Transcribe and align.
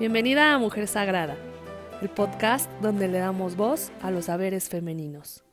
Bienvenida 0.00 0.54
a 0.54 0.58
Mujer 0.58 0.88
Sagrada, 0.88 1.36
el 2.00 2.08
podcast 2.08 2.72
donde 2.80 3.06
le 3.06 3.18
damos 3.18 3.54
voz 3.54 3.92
a 4.00 4.10
los 4.10 4.24
saberes 4.24 4.70
femeninos. 4.70 5.44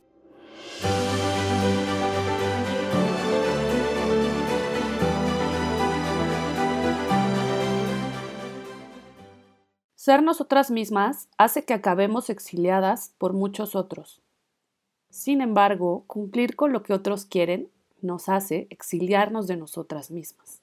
Ser 9.94 10.22
nosotras 10.22 10.70
mismas 10.70 11.28
hace 11.36 11.66
que 11.66 11.74
acabemos 11.74 12.30
exiliadas 12.30 13.12
por 13.18 13.34
muchos 13.34 13.76
otros. 13.76 14.22
Sin 15.10 15.42
embargo, 15.42 16.04
cumplir 16.06 16.56
con 16.56 16.72
lo 16.72 16.82
que 16.82 16.94
otros 16.94 17.26
quieren 17.26 17.70
nos 18.00 18.30
hace 18.30 18.66
exiliarnos 18.70 19.46
de 19.46 19.58
nosotras 19.58 20.10
mismas. 20.10 20.62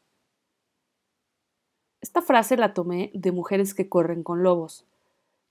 Esta 2.06 2.22
frase 2.22 2.56
la 2.56 2.76
tomé 2.76 3.10
de 3.16 3.32
Mujeres 3.32 3.74
que 3.74 3.90
corren 3.90 4.22
con 4.22 4.44
lobos 4.44 4.86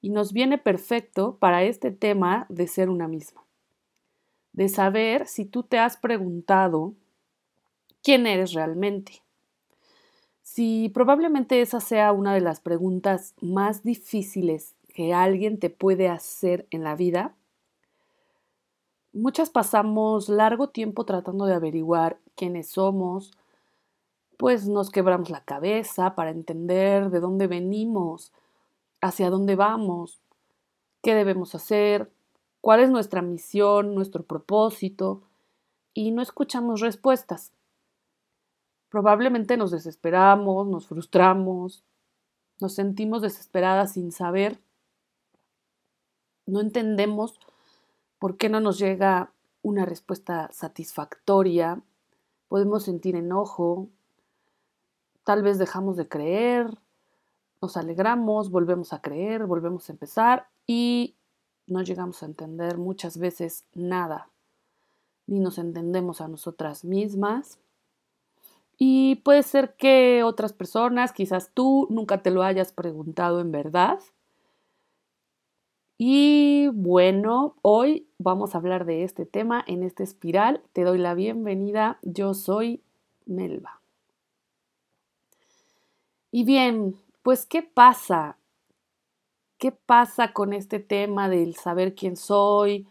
y 0.01 0.11
nos 0.11 0.33
viene 0.33 0.57
perfecto 0.57 1.37
para 1.41 1.65
este 1.65 1.91
tema 1.91 2.47
de 2.49 2.69
ser 2.69 2.91
una 2.91 3.09
misma. 3.09 3.43
De 4.53 4.69
saber 4.69 5.27
si 5.27 5.47
tú 5.47 5.65
te 5.65 5.81
has 5.81 5.97
preguntado 5.97 6.95
quién 8.05 8.29
eres 8.29 8.53
realmente. 8.53 9.25
Si 10.45 10.91
probablemente 10.91 11.61
esa 11.61 11.81
sea 11.81 12.13
una 12.13 12.33
de 12.33 12.41
las 12.41 12.61
preguntas 12.61 13.35
más 13.41 13.83
difíciles 13.83 14.77
que 14.95 15.13
alguien 15.13 15.59
te 15.59 15.71
puede 15.71 16.09
hacer 16.09 16.69
en 16.71 16.85
la 16.85 16.95
vida, 16.95 17.35
muchas 19.13 19.51
pasamos 19.51 20.29
largo 20.29 20.69
tiempo 20.69 21.05
tratando 21.05 21.47
de 21.47 21.55
averiguar 21.55 22.21
quiénes 22.37 22.69
somos, 22.69 23.33
pues 24.37 24.69
nos 24.69 24.91
quebramos 24.91 25.31
la 25.31 25.45
cabeza 25.45 26.15
para 26.15 26.31
entender 26.31 27.11
de 27.11 27.21
dónde 27.21 27.47
venimos, 27.47 28.33
hacia 29.01 29.31
dónde 29.31 29.57
vamos, 29.57 30.21
qué 31.03 31.15
debemos 31.15 31.55
hacer, 31.55 32.11
cuál 32.61 32.81
es 32.81 32.91
nuestra 32.91 33.23
misión, 33.23 33.95
nuestro 33.95 34.25
propósito, 34.25 35.23
y 35.93 36.11
no 36.11 36.23
escuchamos 36.23 36.81
respuestas. 36.81 37.53
Probablemente 38.89 39.57
nos 39.57 39.71
desesperamos, 39.71 40.67
nos 40.67 40.87
frustramos, 40.87 41.85
nos 42.61 42.75
sentimos 42.75 43.23
desesperadas 43.23 43.93
sin 43.93 44.13
saber, 44.13 44.59
no 46.47 46.61
entendemos 46.61 47.39
por 48.19 48.37
qué 48.37 48.49
no 48.49 48.61
nos 48.61 48.79
llega 48.79 49.33
una 49.63 49.85
respuesta 49.85 50.51
satisfactoria, 50.53 51.83
podemos 52.49 52.85
sentir 52.85 53.17
enojo, 53.17 53.89
Tal 55.25 55.43
vez 55.43 55.59
dejamos 55.59 55.97
de 55.97 56.07
creer, 56.07 56.79
nos 57.63 57.77
alegramos, 57.77 58.51
volvemos 58.51 58.93
a 58.93 59.01
creer, 59.01 59.47
volvemos 59.47 59.89
a 59.89 59.93
empezar 59.93 60.49
y 60.67 61.17
no 61.67 61.83
llegamos 61.83 62.23
a 62.23 62.27
entender 62.27 62.77
muchas 62.77 63.17
veces 63.17 63.65
nada, 63.73 64.29
ni 65.27 65.41
nos 65.41 65.57
entendemos 65.59 66.21
a 66.21 66.29
nosotras 66.29 66.85
mismas. 66.85 67.59
Y 68.77 69.17
puede 69.17 69.43
ser 69.43 69.75
que 69.77 70.23
otras 70.25 70.53
personas, 70.53 71.13
quizás 71.13 71.51
tú, 71.55 71.87
nunca 71.91 72.23
te 72.23 72.31
lo 72.31 72.43
hayas 72.43 72.73
preguntado 72.73 73.41
en 73.41 73.53
verdad. 73.53 74.01
Y 75.97 76.69
bueno, 76.75 77.55
hoy 77.63 78.09
vamos 78.19 78.55
a 78.55 78.59
hablar 78.59 78.85
de 78.85 79.05
este 79.05 79.27
tema 79.27 79.65
en 79.67 79.85
este 79.85 80.03
espiral. 80.03 80.61
Te 80.73 80.83
doy 80.83 80.99
la 80.99 81.15
bienvenida. 81.15 81.99
Yo 82.03 82.35
soy 82.35 82.83
Melba. 83.27 83.84
Y 86.37 86.43
bien, 86.43 87.01
pues 87.23 87.47
¿qué 87.47 87.63
pasa? 87.63 88.39
¿Qué 89.57 89.71
pasa 89.71 90.33
con 90.33 90.53
este 90.53 90.81
tema 90.81 91.29
del 91.29 91.55
saber 91.55 91.95
quién 91.95 92.17
soy, 92.17 92.89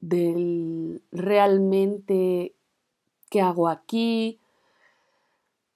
del 0.00 1.00
realmente 1.12 2.56
qué 3.30 3.40
hago 3.40 3.68
aquí, 3.68 4.40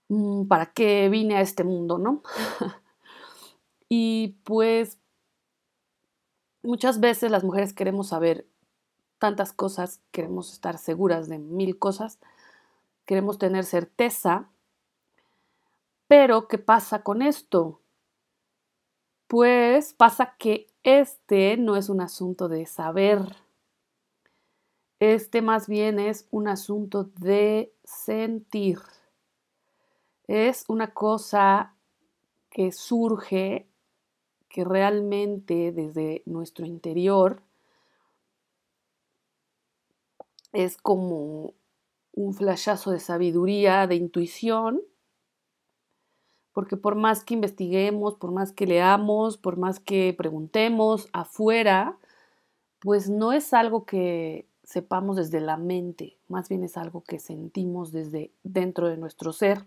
mm, 0.09 0.49
para 0.49 0.73
qué 0.73 1.09
vine 1.09 1.37
a 1.37 1.43
este 1.43 1.63
mundo, 1.63 1.97
¿no? 1.97 2.25
y 3.89 4.35
pues 4.43 4.99
muchas 6.65 6.99
veces 6.99 7.31
las 7.31 7.45
mujeres 7.45 7.73
queremos 7.73 8.09
saber 8.09 8.49
tantas 9.21 9.53
cosas, 9.53 10.01
queremos 10.11 10.53
estar 10.53 10.77
seguras 10.77 11.29
de 11.29 11.39
mil 11.39 11.79
cosas, 11.79 12.19
queremos 13.05 13.39
tener 13.39 13.65
certeza 13.65 14.51
pero, 16.09 16.49
¿qué 16.49 16.59
pasa 16.59 17.03
con 17.03 17.23
esto? 17.23 17.81
Pues 19.29 19.93
pasa 19.93 20.37
que 20.39 20.67
este 20.83 21.59
no 21.59 21.77
es 21.77 21.91
un 21.91 22.01
asunto 22.01 22.49
de 22.49 22.65
saber. 22.65 23.21
Este 25.01 25.43
más 25.43 25.69
bien 25.69 25.99
es 25.99 26.27
un 26.31 26.49
asunto 26.49 27.05
de 27.05 27.75
sentir. 27.85 28.79
Es 30.27 30.65
una 30.69 30.95
cosa 30.95 31.75
que 32.51 32.73
surge, 32.73 33.69
que 34.49 34.65
realmente 34.65 35.73
desde 35.73 36.23
nuestro 36.25 36.65
interior 36.65 37.43
es 40.53 40.79
como 40.79 41.53
un 42.13 42.35
flashazo 42.35 42.91
de 42.91 42.99
sabiduría, 42.99 43.87
de 43.87 43.97
intuición, 43.97 44.83
porque 46.59 46.77
por 46.77 46.97
más 46.97 47.23
que 47.23 47.35
investiguemos, 47.35 48.17
por 48.17 48.33
más 48.33 48.51
que 48.51 48.67
leamos, 48.67 49.37
por 49.39 49.59
más 49.59 49.79
que 49.79 50.13
preguntemos 50.19 51.07
afuera, 51.13 51.97
pues 52.81 53.09
no 53.09 53.33
es 53.33 53.55
algo 53.55 53.85
que 53.85 54.45
sepamos 54.65 55.15
desde 55.15 55.41
la 55.41 55.57
mente, 55.57 56.17
más 56.27 56.49
bien 56.49 56.65
es 56.65 56.77
algo 56.77 57.05
que 57.05 57.21
sentimos 57.21 57.93
desde 57.93 58.33
dentro 58.43 58.89
de 58.89 58.97
nuestro 58.97 59.33
ser. 59.33 59.67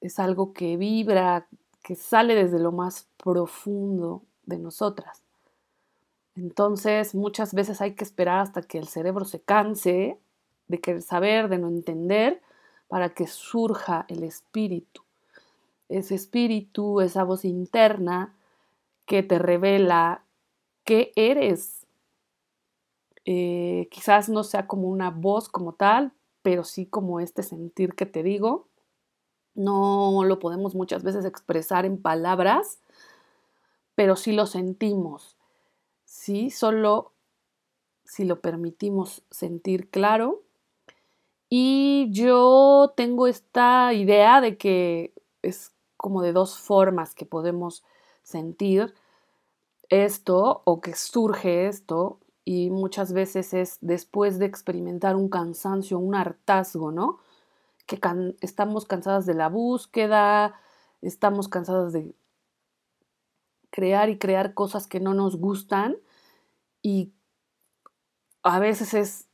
Es 0.00 0.18
algo 0.18 0.52
que 0.52 0.76
vibra, 0.76 1.46
que 1.84 1.94
sale 1.94 2.34
desde 2.34 2.58
lo 2.58 2.72
más 2.72 3.06
profundo 3.16 4.24
de 4.44 4.58
nosotras. 4.58 5.22
Entonces, 6.34 7.14
muchas 7.14 7.54
veces 7.54 7.80
hay 7.80 7.94
que 7.94 8.02
esperar 8.02 8.40
hasta 8.40 8.60
que 8.60 8.78
el 8.78 8.88
cerebro 8.88 9.24
se 9.24 9.40
canse 9.40 10.18
de 10.66 10.80
querer 10.80 11.02
saber, 11.02 11.48
de 11.48 11.58
no 11.58 11.68
entender, 11.68 12.42
para 12.88 13.10
que 13.14 13.26
surja 13.26 14.04
el 14.08 14.22
espíritu. 14.22 15.02
Ese 15.88 16.14
espíritu, 16.14 17.00
esa 17.00 17.24
voz 17.24 17.44
interna 17.44 18.34
que 19.06 19.22
te 19.22 19.38
revela 19.38 20.24
qué 20.84 21.12
eres. 21.16 21.86
Eh, 23.24 23.88
quizás 23.90 24.28
no 24.28 24.44
sea 24.44 24.66
como 24.66 24.88
una 24.88 25.10
voz 25.10 25.48
como 25.48 25.72
tal, 25.72 26.12
pero 26.42 26.64
sí 26.64 26.86
como 26.86 27.20
este 27.20 27.42
sentir 27.42 27.94
que 27.94 28.06
te 28.06 28.22
digo. 28.22 28.68
No 29.54 30.22
lo 30.24 30.38
podemos 30.38 30.74
muchas 30.74 31.02
veces 31.02 31.24
expresar 31.24 31.86
en 31.86 32.00
palabras, 32.00 32.80
pero 33.94 34.16
sí 34.16 34.32
lo 34.32 34.46
sentimos. 34.46 35.36
Sí, 36.04 36.50
solo 36.50 37.12
si 38.04 38.24
lo 38.24 38.40
permitimos 38.40 39.22
sentir 39.30 39.90
claro 39.90 40.45
y 41.48 42.08
yo 42.10 42.92
tengo 42.96 43.26
esta 43.26 43.92
idea 43.92 44.40
de 44.40 44.56
que 44.56 45.14
es 45.42 45.72
como 45.96 46.22
de 46.22 46.32
dos 46.32 46.58
formas 46.58 47.14
que 47.14 47.26
podemos 47.26 47.84
sentir 48.22 48.94
esto 49.88 50.62
o 50.64 50.80
que 50.80 50.94
surge 50.94 51.68
esto 51.68 52.18
y 52.44 52.70
muchas 52.70 53.12
veces 53.12 53.54
es 53.54 53.78
después 53.80 54.38
de 54.38 54.46
experimentar 54.46 55.16
un 55.16 55.28
cansancio, 55.28 55.98
un 55.98 56.14
hartazgo, 56.14 56.92
¿no? 56.92 57.18
Que 57.86 58.00
estamos 58.40 58.86
cansadas 58.86 59.26
de 59.26 59.34
la 59.34 59.48
búsqueda, 59.48 60.54
estamos 61.02 61.48
cansadas 61.48 61.92
de 61.92 62.14
crear 63.70 64.08
y 64.08 64.18
crear 64.18 64.54
cosas 64.54 64.86
que 64.86 65.00
no 65.00 65.14
nos 65.14 65.36
gustan 65.36 65.96
y 66.82 67.12
a 68.42 68.58
veces 68.58 68.94
es 68.94 69.25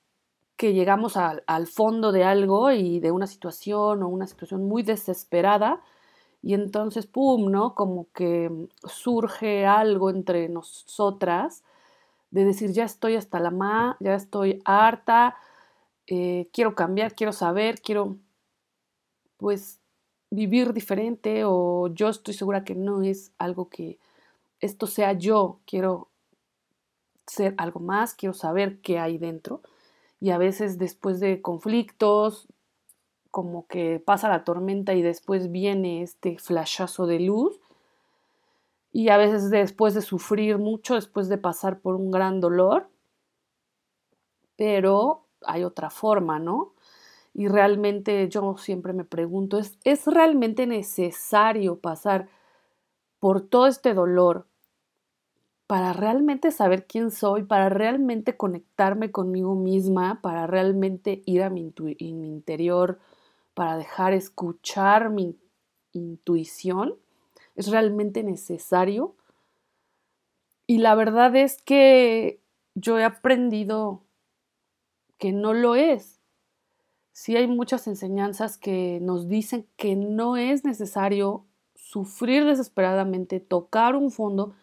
que 0.57 0.73
llegamos 0.73 1.17
al, 1.17 1.67
fondo 1.67 2.13
de 2.13 2.25
algo 2.25 2.71
y 2.71 3.01
de 3.01 3.11
una 3.11 3.27
situación 3.27 4.03
o 4.03 4.09
una 4.09 4.27
situación 4.27 4.65
muy 4.65 4.83
desesperada 4.83 5.83
y 6.43 6.55
entonces, 6.55 7.07
¡pum!, 7.07 7.51
¿no? 7.51 7.75
Como 7.75 8.09
que 8.13 8.51
surge 8.85 9.67
algo 9.67 10.11
entre 10.11 10.49
nosotras 10.49 11.65
de 12.31 12.45
decir, 12.45 12.73
ya 12.73 12.85
estoy 12.85 13.17
hasta 13.17 13.41
la 13.41 13.51
ma, 13.51 13.97
ya 14.01 14.15
estoy 14.15 14.63
harta, 14.65 15.37
eh, 16.07 16.49
quiero 16.53 16.75
cambiar, 16.75 17.15
quiero 17.15 17.33
saber, 17.33 17.81
quiero, 17.81 18.17
pues, 19.37 19.81
vivir 20.31 20.73
diferente 20.73 21.43
o 21.45 21.89
yo 21.89 22.09
estoy 22.09 22.35
segura 22.35 22.65
que 22.65 22.75
no 22.75 23.03
es 23.03 23.33
algo 23.39 23.69
que 23.69 23.99
esto 24.61 24.87
sea 24.87 25.13
yo, 25.13 25.61
quiero 25.67 26.09
ser 27.27 27.55
algo 27.59 27.81
más, 27.81 28.15
quiero 28.15 28.33
saber 28.33 28.81
qué 28.81 28.99
hay 28.99 29.19
dentro 29.19 29.63
y 30.23 30.31
a 30.31 30.39
veces 30.39 30.79
después 30.79 31.19
de 31.19 31.43
conflictos, 31.43 32.47
como 33.33 33.67
que 33.67 33.99
pasa 33.99 34.29
la 34.29 34.45
tormenta 34.45 34.95
y 34.95 35.03
después 35.03 35.51
viene 35.51 36.01
este 36.03 36.39
flashazo 36.39 37.09
de 37.09 37.19
luz. 37.19 37.59
Y 38.93 39.09
a 39.09 39.17
veces 39.17 39.51
después 39.51 39.95
de 39.95 40.01
sufrir 40.01 40.59
mucho, 40.59 40.95
después 40.95 41.29
de 41.29 41.39
pasar 41.39 41.81
por 41.81 41.97
un 41.97 42.13
gran 42.13 42.41
dolor, 42.41 42.89
pero 44.55 45.27
hay 45.45 45.65
otra 45.65 45.91
forma, 45.91 46.39
¿no? 46.39 46.75
Y 47.35 47.49
realmente 47.49 48.29
yo 48.29 48.57
siempre 48.59 48.93
me 48.93 49.05
pregunto, 49.05 49.59
¿es, 49.59 49.77
¿es 49.83 50.07
realmente 50.07 50.69
necesario 50.69 51.81
pasar 51.81 52.29
por 53.19 53.41
todo 53.41 53.67
este 53.67 53.93
dolor 53.93 54.47
para 55.67 55.93
realmente 55.93 56.51
saber 56.51 56.87
quién 56.87 57.11
soy, 57.11 57.45
para 57.45 57.69
realmente 57.69 58.37
conectarme 58.37 59.11
conmigo 59.11 59.55
misma, 59.55 60.21
para 60.21 60.47
realmente 60.47 61.23
ir 61.27 61.43
a 61.43 61.51
mi, 61.51 61.73
interior, 61.99 62.99
para 63.55 63.77
dejar 63.77 64.13
escuchar 64.13 65.11
mi 65.11 65.39
intuición? 65.93 66.97
¿Es 67.55 67.69
realmente 67.69 68.23
necesario? 68.23 69.15
Y 70.67 70.79
la 70.79 70.95
verdad 70.95 71.35
es 71.37 71.61
que 71.63 72.41
yo 72.75 72.99
he 72.99 73.05
aprendido 73.05 74.03
que 75.19 75.33
no 75.33 75.53
lo 75.53 75.75
es. 75.75 76.21
Sí 77.13 77.37
hay 77.37 77.47
muchas 77.47 77.87
enseñanzas 77.87 78.59
que 78.59 78.99
nos 79.03 79.29
dicen 79.29 79.67
que 79.77 79.97
no 79.97 80.37
es 80.37 80.65
necesario 80.65 81.47
sufrir 81.75 82.45
desesperadamente, 82.45 83.39
tocar 83.39 83.97
un 83.97 84.11
fondo 84.11 84.55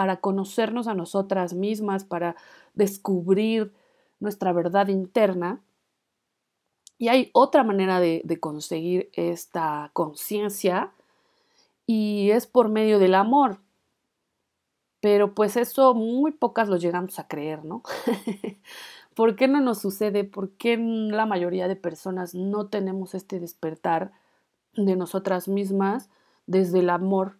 para 0.00 0.22
conocernos 0.22 0.88
a 0.88 0.94
nosotras 0.94 1.52
mismas, 1.52 2.04
para 2.04 2.34
descubrir 2.72 3.70
nuestra 4.18 4.50
verdad 4.50 4.88
interna. 4.88 5.60
Y 6.96 7.08
hay 7.08 7.28
otra 7.34 7.64
manera 7.64 8.00
de, 8.00 8.38
conseguir 8.40 9.10
esta 9.12 9.90
conciencia 9.92 10.90
y 11.84 12.30
es 12.30 12.46
por 12.46 12.70
medio 12.70 12.98
del 12.98 13.14
amor. 13.14 13.58
Pero 15.02 15.34
pues 15.34 15.58
eso 15.58 15.92
muy 15.92 16.32
pocas 16.32 16.70
lo 16.70 16.78
llegamos 16.78 17.18
a 17.18 17.28
creer, 17.28 17.62
¿no? 17.66 17.82
¿Por 19.14 19.36
qué 19.36 19.48
no 19.48 19.60
nos 19.60 19.82
sucede? 19.82 20.24
¿Por 20.24 20.52
qué 20.52 20.78
la 20.78 21.26
mayoría 21.26 21.68
de 21.68 21.76
personas 21.76 22.34
no 22.34 22.68
tenemos 22.68 23.14
este 23.14 23.38
despertar 23.38 24.12
de 24.72 24.96
nosotras 24.96 25.46
mismas 25.46 26.08
desde 26.46 26.78
el 26.78 26.88
amor? 26.88 27.39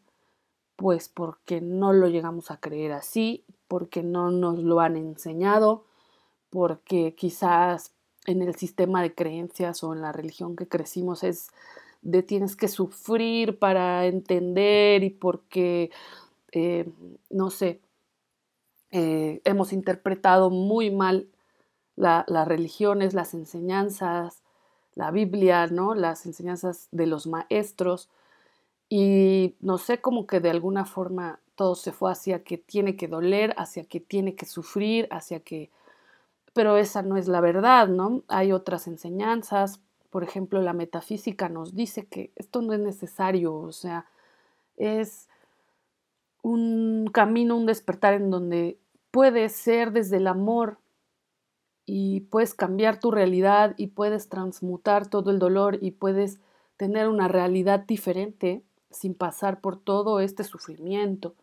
Pues 0.80 1.10
porque 1.10 1.60
no 1.60 1.92
lo 1.92 2.08
llegamos 2.08 2.50
a 2.50 2.58
creer 2.58 2.92
así, 2.92 3.44
porque 3.68 4.02
no 4.02 4.30
nos 4.30 4.60
lo 4.60 4.80
han 4.80 4.96
enseñado, 4.96 5.84
porque 6.48 7.14
quizás 7.14 7.92
en 8.24 8.40
el 8.40 8.54
sistema 8.54 9.02
de 9.02 9.14
creencias 9.14 9.84
o 9.84 9.92
en 9.92 10.00
la 10.00 10.12
religión 10.12 10.56
que 10.56 10.68
crecimos 10.68 11.22
es 11.22 11.48
de 12.00 12.22
tienes 12.22 12.56
que 12.56 12.66
sufrir 12.66 13.58
para 13.58 14.06
entender 14.06 15.04
y 15.04 15.10
porque, 15.10 15.90
eh, 16.52 16.88
no 17.28 17.50
sé, 17.50 17.82
eh, 18.90 19.42
hemos 19.44 19.74
interpretado 19.74 20.48
muy 20.48 20.90
mal 20.90 21.28
las 21.94 22.48
religiones, 22.48 23.12
las 23.12 23.34
enseñanzas, 23.34 24.42
la 24.94 25.10
Biblia, 25.10 25.66
¿no? 25.66 25.94
Las 25.94 26.24
enseñanzas 26.24 26.88
de 26.90 27.06
los 27.06 27.26
maestros 27.26 28.08
y 28.92 29.54
no 29.60 29.78
sé, 29.78 30.00
como 30.00 30.26
que 30.26 30.40
de 30.40 30.50
alguna 30.50 30.84
forma 30.84 31.38
todo 31.54 31.76
se 31.76 31.92
fue 31.92 32.10
hacia 32.10 32.42
que 32.42 32.58
tiene 32.58 32.96
que 32.96 33.06
doler, 33.06 33.54
hacia 33.56 33.84
que 33.84 34.00
tiene 34.00 34.34
que 34.34 34.46
sufrir, 34.46 35.06
hacia 35.12 35.40
que... 35.40 35.70
Pero 36.52 36.76
esa 36.76 37.02
no 37.02 37.16
es 37.16 37.28
la 37.28 37.40
verdad, 37.40 37.86
¿no? 37.86 38.24
Hay 38.26 38.50
otras 38.50 38.88
enseñanzas, 38.88 39.80
por 40.10 40.24
ejemplo, 40.24 40.60
la 40.60 40.72
metafísica 40.72 41.48
nos 41.48 41.76
dice 41.76 42.06
que 42.06 42.32
esto 42.34 42.62
no 42.62 42.72
es 42.72 42.80
necesario, 42.80 43.54
o 43.54 43.70
sea, 43.70 44.06
es 44.76 45.28
un 46.42 47.08
camino, 47.12 47.56
un 47.56 47.66
despertar 47.66 48.14
en 48.14 48.30
donde 48.30 48.76
puedes 49.12 49.52
ser 49.52 49.92
desde 49.92 50.16
el 50.16 50.26
amor 50.26 50.78
y 51.86 52.22
puedes 52.22 52.54
cambiar 52.54 52.98
tu 52.98 53.12
realidad 53.12 53.74
y 53.76 53.88
puedes 53.88 54.28
transmutar 54.28 55.06
todo 55.06 55.30
el 55.30 55.38
dolor 55.38 55.78
y 55.80 55.92
puedes 55.92 56.40
tener 56.76 57.08
una 57.08 57.28
realidad 57.28 57.80
diferente 57.86 58.64
sin 58.90 59.14
pasar 59.14 59.60
por 59.60 59.78
todo 59.78 60.20
este 60.20 60.44
sufrimiento. 60.44 61.34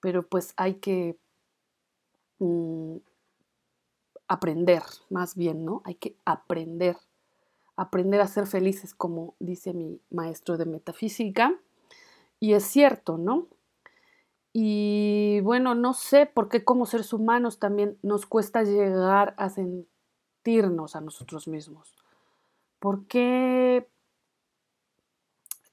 Pero 0.00 0.26
pues 0.26 0.54
hay 0.56 0.74
que 0.74 1.18
mm, 2.38 2.96
aprender, 4.28 4.82
más 5.10 5.34
bien, 5.34 5.64
¿no? 5.64 5.82
Hay 5.84 5.94
que 5.94 6.16
aprender, 6.24 6.96
aprender 7.76 8.20
a 8.20 8.28
ser 8.28 8.46
felices, 8.46 8.94
como 8.94 9.34
dice 9.38 9.72
mi 9.72 10.00
maestro 10.10 10.56
de 10.56 10.66
metafísica. 10.66 11.54
Y 12.40 12.52
es 12.52 12.64
cierto, 12.64 13.18
¿no? 13.18 13.48
Y 14.52 15.40
bueno, 15.42 15.74
no 15.74 15.94
sé 15.94 16.26
por 16.26 16.48
qué 16.48 16.64
como 16.64 16.86
seres 16.86 17.12
humanos 17.12 17.58
también 17.58 17.98
nos 18.02 18.26
cuesta 18.26 18.62
llegar 18.62 19.34
a 19.36 19.50
sentirnos 19.50 20.96
a 20.96 21.00
nosotros 21.00 21.48
mismos. 21.48 21.94
¿Por 22.78 23.06
qué 23.06 23.88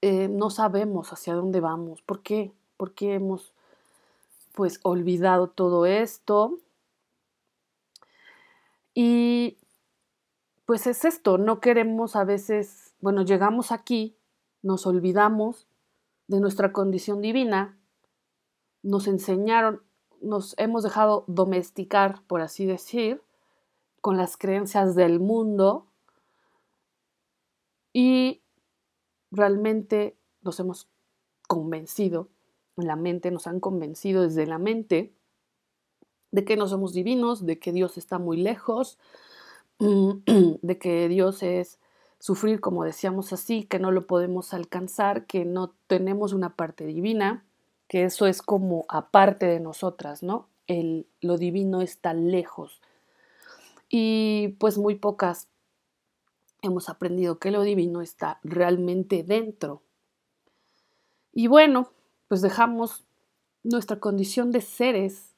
eh, 0.02 0.28
no 0.28 0.50
sabemos 0.50 1.12
hacia 1.12 1.34
dónde 1.34 1.60
vamos. 1.60 2.02
¿Por 2.02 2.22
qué? 2.22 2.54
¿Por 2.78 2.94
qué 2.94 3.16
hemos 3.16 3.54
pues 4.54 4.80
olvidado 4.84 5.50
todo 5.50 5.86
esto? 5.86 6.60
Y 8.94 9.58
pues 10.66 10.88
es 10.88 11.06
esto, 11.06 11.38
no 11.38 11.60
queremos 11.60 12.16
a 12.16 12.24
veces, 12.24 12.96
bueno, 13.00 13.24
llegamos 13.24 13.72
aquí, 13.72 14.16
nos 14.64 14.88
olvidamos 14.88 15.68
de 16.28 16.40
nuestra 16.40 16.72
condición 16.72 17.22
divina, 17.22 17.78
nos 18.82 19.08
enseñaron, 19.08 19.82
nos 20.22 20.56
hemos 20.58 20.84
dejado 20.84 21.24
domesticar, 21.28 22.22
por 22.26 22.42
así 22.42 22.66
decir, 22.66 23.22
con 24.02 24.18
las 24.18 24.38
creencias 24.38 24.96
del 24.96 25.20
mundo 25.20 25.88
y 27.94 28.42
realmente 29.36 30.16
nos 30.42 30.60
hemos 30.60 30.88
convencido, 31.48 32.30
en 32.78 32.88
la 32.88 32.96
mente 32.96 33.32
nos 33.32 33.48
han 33.48 33.60
convencido 33.60 34.24
desde 34.24 34.46
la 34.48 34.58
mente 34.58 35.14
de 36.32 36.44
que 36.44 36.58
no 36.58 36.68
somos 36.68 36.94
divinos, 36.94 37.46
de 37.46 37.60
que 37.60 37.72
Dios 37.72 37.98
está 37.98 38.20
muy 38.20 38.38
lejos, 38.38 38.98
de 39.80 40.78
que 40.78 41.08
Dios 41.08 41.44
es 41.44 41.80
sufrir, 42.20 42.60
como 42.60 42.84
decíamos 42.84 43.34
así, 43.34 43.64
que 43.64 43.80
no 43.80 43.92
lo 43.92 44.08
podemos 44.08 44.54
alcanzar, 44.54 45.26
que 45.26 45.46
no 45.46 45.74
tenemos 45.88 46.34
una 46.34 46.56
parte 46.56 46.86
divina, 46.86 47.46
que 47.88 48.04
eso 48.04 48.28
es 48.28 48.42
como 48.42 48.86
aparte 48.90 49.46
de 49.46 49.60
nosotras, 49.60 50.24
¿no? 50.24 50.50
El, 50.68 51.08
lo 51.22 51.38
divino 51.38 51.82
está 51.82 52.14
lejos. 52.14 52.82
Y 53.90 54.56
pues 54.60 54.78
muy 54.78 54.96
pocas 54.96 55.48
hemos 56.66 56.90
aprendido 56.90 57.40
que 57.40 57.52
lo 57.52 57.62
divino 57.64 58.02
está 58.02 58.40
realmente 58.44 59.24
dentro. 59.24 59.82
Y 61.32 61.48
bueno, 61.48 61.92
pues 62.28 62.42
dejamos 62.42 63.04
nuestra 63.64 64.00
condición 64.00 64.52
de 64.52 64.62
seres, 64.62 65.34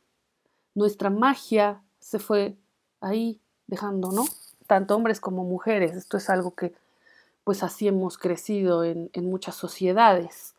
nuestra 0.76 1.10
magia 1.10 1.82
se 2.00 2.20
fue 2.20 2.58
ahí 3.02 3.42
dejando, 3.68 4.12
¿no? 4.12 4.26
Tanto 4.68 4.96
hombres 4.96 5.20
como 5.20 5.44
mujeres. 5.44 5.96
Esto 5.96 6.18
es 6.18 6.30
algo 6.30 6.56
que 6.56 6.74
pues 7.44 7.64
así 7.64 7.88
hemos 7.88 8.18
crecido 8.18 8.84
en, 8.84 9.10
en 9.14 9.30
muchas 9.30 9.56
sociedades. 9.56 10.56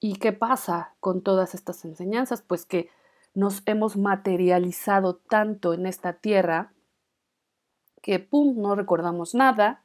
¿Y 0.00 0.16
qué 0.16 0.32
pasa 0.32 0.94
con 1.00 1.22
todas 1.22 1.54
estas 1.54 1.84
enseñanzas? 1.84 2.42
Pues 2.42 2.66
que 2.66 2.90
nos 3.34 3.62
hemos 3.66 3.96
materializado 3.96 5.14
tanto 5.14 5.72
en 5.72 5.86
esta 5.86 6.14
tierra 6.14 6.72
que, 8.02 8.18
¡pum!, 8.18 8.60
no 8.60 8.74
recordamos 8.74 9.34
nada 9.34 9.82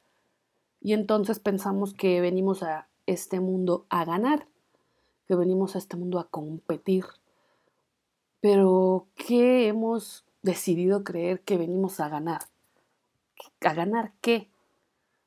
y 0.81 0.93
entonces 0.93 1.39
pensamos 1.39 1.93
que 1.93 2.19
venimos 2.19 2.63
a 2.63 2.87
este 3.05 3.39
mundo 3.39 3.85
a 3.89 4.03
ganar, 4.03 4.47
que 5.27 5.35
venimos 5.35 5.75
a 5.75 5.77
este 5.77 5.95
mundo 5.95 6.19
a 6.19 6.27
competir. 6.27 7.05
Pero, 8.41 9.07
¿qué 9.15 9.67
hemos 9.67 10.25
decidido 10.41 11.03
creer 11.03 11.41
que 11.41 11.57
venimos 11.57 11.99
a 11.99 12.09
ganar? 12.09 12.41
¿A 13.61 13.73
ganar 13.73 14.13
qué? 14.21 14.49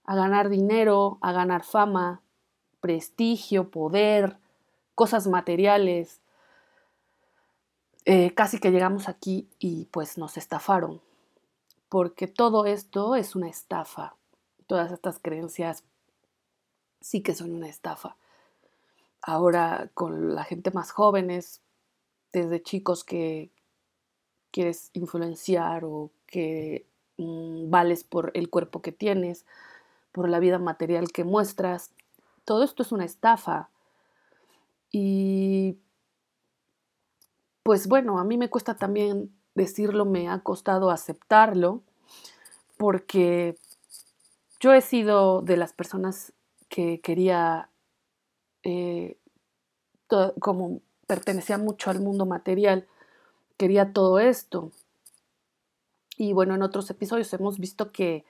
A 0.04 0.16
ganar 0.16 0.48
dinero, 0.48 1.18
a 1.20 1.32
ganar 1.32 1.62
fama, 1.62 2.22
prestigio, 2.80 3.70
poder, 3.70 4.36
cosas 4.94 5.26
materiales. 5.26 6.20
Eh, 8.04 8.34
casi 8.34 8.58
que 8.58 8.70
llegamos 8.70 9.08
aquí 9.08 9.48
y 9.58 9.86
pues 9.86 10.18
nos 10.18 10.36
estafaron 10.36 11.00
porque 11.90 12.28
todo 12.28 12.64
esto 12.64 13.16
es 13.16 13.36
una 13.36 13.48
estafa. 13.48 14.14
Todas 14.66 14.92
estas 14.92 15.18
creencias 15.18 15.82
sí 17.00 17.20
que 17.20 17.34
son 17.34 17.52
una 17.52 17.68
estafa. 17.68 18.16
Ahora 19.20 19.90
con 19.92 20.34
la 20.34 20.44
gente 20.44 20.70
más 20.70 20.92
jóvenes, 20.92 21.60
desde 22.32 22.62
chicos 22.62 23.02
que 23.02 23.50
quieres 24.52 24.90
influenciar 24.92 25.84
o 25.84 26.10
que 26.26 26.86
mm, 27.18 27.70
vales 27.70 28.04
por 28.04 28.30
el 28.34 28.50
cuerpo 28.50 28.82
que 28.82 28.92
tienes, 28.92 29.44
por 30.12 30.28
la 30.28 30.38
vida 30.38 30.60
material 30.60 31.10
que 31.10 31.24
muestras. 31.24 31.90
Todo 32.44 32.62
esto 32.62 32.84
es 32.84 32.92
una 32.92 33.04
estafa. 33.04 33.68
Y 34.92 35.76
pues 37.64 37.88
bueno, 37.88 38.20
a 38.20 38.24
mí 38.24 38.36
me 38.36 38.48
cuesta 38.48 38.76
también 38.76 39.32
decirlo, 39.60 40.04
me 40.04 40.28
ha 40.28 40.40
costado 40.40 40.90
aceptarlo, 40.90 41.82
porque 42.76 43.56
yo 44.58 44.72
he 44.72 44.80
sido 44.80 45.42
de 45.42 45.56
las 45.56 45.72
personas 45.72 46.32
que 46.68 47.00
quería, 47.00 47.70
eh, 48.62 49.16
como 50.08 50.80
pertenecía 51.06 51.58
mucho 51.58 51.90
al 51.90 52.00
mundo 52.00 52.26
material, 52.26 52.86
quería 53.56 53.92
todo 53.92 54.18
esto. 54.18 54.70
Y 56.16 56.32
bueno, 56.32 56.54
en 56.54 56.62
otros 56.62 56.90
episodios 56.90 57.32
hemos 57.32 57.58
visto 57.58 57.92
que 57.92 58.24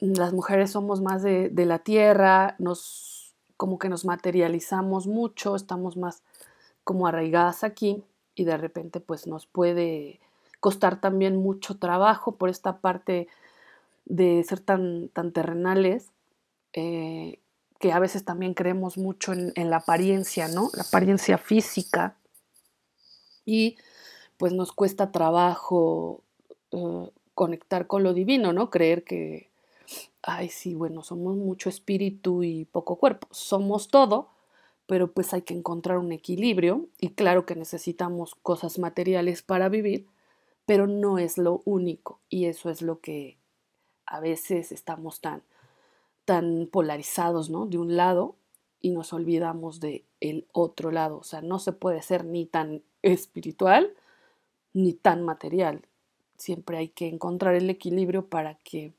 las 0.00 0.32
mujeres 0.32 0.72
somos 0.72 1.00
más 1.00 1.22
de, 1.22 1.48
de 1.48 1.66
la 1.66 1.78
tierra, 1.78 2.56
nos 2.58 3.34
como 3.56 3.78
que 3.78 3.88
nos 3.88 4.04
materializamos 4.04 5.06
mucho, 5.06 5.54
estamos 5.54 5.96
más 5.96 6.22
como 6.82 7.06
arraigadas 7.06 7.64
aquí 7.64 8.02
y 8.34 8.44
de 8.44 8.56
repente 8.56 9.00
pues 9.00 9.26
nos 9.26 9.46
puede 9.46 10.20
costar 10.60 11.00
también 11.00 11.36
mucho 11.36 11.76
trabajo 11.76 12.32
por 12.36 12.48
esta 12.48 12.78
parte 12.78 13.28
de 14.06 14.42
ser 14.44 14.60
tan, 14.60 15.08
tan 15.08 15.32
terrenales, 15.32 16.08
eh, 16.72 17.38
que 17.78 17.92
a 17.92 17.98
veces 17.98 18.24
también 18.24 18.54
creemos 18.54 18.96
mucho 18.96 19.32
en, 19.32 19.70
la 19.70 19.76
apariencia, 19.76 20.48
¿no? 20.48 20.70
La 20.74 20.84
apariencia 20.84 21.36
física. 21.38 22.16
Y 23.44 23.76
pues 24.38 24.52
nos 24.52 24.72
cuesta 24.72 25.12
trabajo 25.12 26.22
eh, 26.70 27.10
conectar 27.34 27.86
con 27.86 28.02
lo 28.02 28.14
divino, 28.14 28.52
¿no? 28.52 28.70
Creer 28.70 29.04
que, 29.04 29.50
ay, 30.22 30.48
sí, 30.48 30.74
bueno, 30.74 31.02
somos 31.02 31.36
mucho 31.36 31.68
espíritu 31.68 32.42
y 32.42 32.64
poco 32.64 32.96
cuerpo. 32.96 33.28
Somos 33.30 33.88
todo, 33.88 34.30
pero 34.86 35.12
pues 35.12 35.32
hay 35.34 35.42
que 35.42 35.54
encontrar 35.54 35.98
un 35.98 36.12
equilibrio 36.12 36.88
y 37.00 37.10
claro 37.10 37.46
que 37.46 37.54
necesitamos 37.54 38.34
cosas 38.34 38.78
materiales 38.78 39.42
para 39.42 39.68
vivir, 39.68 40.06
pero 40.66 40.86
no 40.86 41.18
es 41.18 41.38
lo 41.38 41.62
único 41.64 42.20
y 42.28 42.46
eso 42.46 42.70
es 42.70 42.82
lo 42.82 43.00
que 43.00 43.38
a 44.06 44.20
veces 44.20 44.72
estamos 44.72 45.20
tan 45.20 45.42
tan 46.24 46.68
polarizados, 46.70 47.50
¿no? 47.50 47.66
De 47.66 47.78
un 47.78 47.96
lado 47.96 48.36
y 48.80 48.90
nos 48.90 49.12
olvidamos 49.12 49.80
de 49.80 50.04
el 50.20 50.46
otro 50.52 50.90
lado, 50.90 51.18
o 51.18 51.24
sea, 51.24 51.42
no 51.42 51.58
se 51.58 51.72
puede 51.72 52.02
ser 52.02 52.24
ni 52.24 52.46
tan 52.46 52.82
espiritual 53.02 53.92
ni 54.72 54.92
tan 54.92 55.22
material. 55.22 55.86
Siempre 56.36 56.78
hay 56.78 56.88
que 56.88 57.08
encontrar 57.08 57.54
el 57.54 57.70
equilibrio 57.70 58.26
para 58.26 58.56
que 58.56 58.92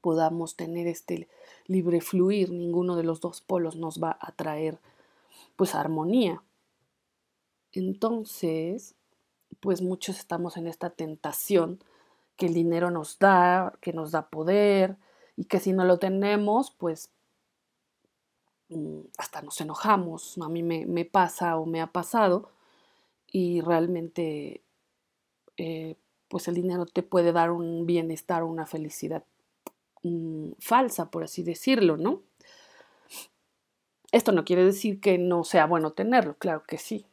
podamos 0.00 0.56
tener 0.56 0.86
este 0.86 1.28
libre 1.66 2.00
fluir, 2.00 2.50
ninguno 2.50 2.96
de 2.96 3.04
los 3.04 3.20
dos 3.20 3.40
polos 3.40 3.76
nos 3.76 4.02
va 4.02 4.18
a 4.20 4.32
traer 4.32 4.78
pues 5.56 5.74
armonía. 5.74 6.42
Entonces, 7.72 8.94
pues 9.60 9.82
muchos 9.82 10.18
estamos 10.18 10.56
en 10.56 10.66
esta 10.66 10.90
tentación 10.90 11.80
que 12.36 12.46
el 12.46 12.54
dinero 12.54 12.90
nos 12.90 13.18
da, 13.18 13.76
que 13.80 13.92
nos 13.92 14.12
da 14.12 14.30
poder 14.30 14.96
y 15.36 15.44
que 15.44 15.60
si 15.60 15.72
no 15.72 15.84
lo 15.84 15.98
tenemos, 15.98 16.70
pues 16.70 17.10
mm, 18.68 19.00
hasta 19.18 19.42
nos 19.42 19.60
enojamos. 19.60 20.38
A 20.38 20.48
mí 20.48 20.62
me, 20.62 21.04
pasa 21.04 21.58
o 21.58 21.66
me 21.66 21.80
ha 21.80 21.88
pasado 21.88 22.50
y 23.26 23.60
realmente 23.60 24.62
eh, 25.56 25.96
pues 26.28 26.48
el 26.48 26.54
dinero 26.54 26.86
te 26.86 27.02
puede 27.02 27.32
dar 27.32 27.50
un 27.50 27.84
bienestar, 27.86 28.44
una 28.44 28.66
felicidad 28.66 29.24
Mm, 30.02 30.52
falsa, 30.60 31.10
por 31.10 31.24
así 31.24 31.42
decirlo, 31.42 31.96
¿no? 31.96 32.22
Esto 34.12 34.32
no 34.32 34.44
quiere 34.44 34.64
decir 34.64 35.00
que 35.00 35.18
no 35.18 35.44
sea 35.44 35.66
bueno 35.66 35.92
tenerlo, 35.92 36.36
claro 36.38 36.62
que 36.66 36.78
sí. 36.78 37.06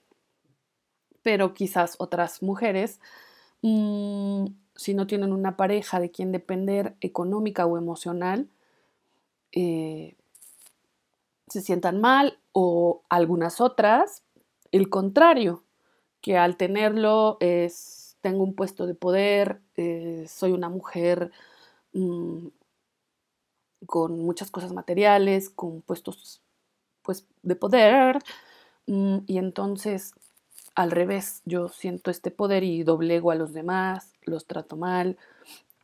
Pero 1.24 1.54
quizás 1.54 1.96
otras 2.00 2.42
mujeres, 2.44 3.00
mm, 3.62 4.46
si 4.75 4.94
no 4.94 5.08
tienen 5.08 5.34
una 5.34 5.58
pareja 5.58 6.00
de 6.00 6.12
quien 6.12 6.32
depender 6.32 6.96
económica 7.01 7.65
o 7.65 7.77
emocional, 7.77 8.50
eh, 9.51 10.15
se 11.48 11.62
sientan 11.62 12.00
mal 12.01 12.39
o 12.51 13.04
algunas 13.10 13.62
otras, 13.62 14.24
el 14.72 14.89
contrario, 14.89 15.63
que 16.22 16.38
al 16.38 16.58
tenerlo 16.58 17.38
es, 17.39 18.18
tengo 18.22 18.44
un 18.44 18.56
puesto 18.56 18.88
de 18.88 18.96
poder, 18.96 19.62
eh, 19.77 20.25
soy 20.27 20.51
una 20.51 20.70
mujer 20.70 21.32
mm, 21.94 22.48
con 23.86 24.20
muchas 24.20 24.51
cosas 24.51 24.74
materiales, 24.74 25.50
con 25.50 25.82
puestos 25.82 26.42
pues, 27.01 27.25
de 27.44 27.56
poder, 27.56 28.20
mm, 28.88 29.20
y 29.27 29.38
entonces 29.38 30.13
al 30.75 30.92
revés, 30.92 31.42
yo 31.46 31.70
siento 31.70 32.12
este 32.12 32.32
poder 32.32 32.63
y 32.63 32.84
doblego 32.84 33.32
a 33.32 33.36
los 33.36 33.54
demás, 33.54 34.12
los 34.24 34.46
trato 34.46 34.75
mal, 34.75 35.18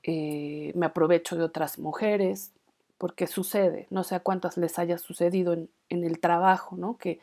eh, 0.03 0.73
me 0.75 0.85
aprovecho 0.85 1.37
de 1.37 1.43
otras 1.43 1.79
mujeres, 1.79 2.51
porque 2.97 3.25
sucede, 3.25 3.87
no 3.89 4.03
sé 4.03 4.15
a 4.15 4.19
cuántas 4.19 4.57
les 4.57 4.77
haya 4.77 4.97
sucedido 4.97 5.53
en, 5.53 5.69
el 5.89 6.19
trabajo, 6.19 6.75
¿no? 6.75 6.97
Que 6.97 7.19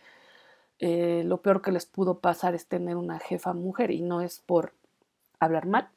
eh, 0.78 1.22
lo 1.24 1.42
peor 1.42 1.60
que 1.62 1.70
les 1.70 1.86
pudo 1.86 2.20
pasar 2.20 2.54
es 2.54 2.66
tener 2.66 2.96
una 2.96 3.18
jefa 3.18 3.52
mujer 3.52 3.90
y 3.90 4.00
no 4.00 4.22
es 4.22 4.40
por 4.40 4.72
hablar 5.38 5.66
mal, 5.66 5.88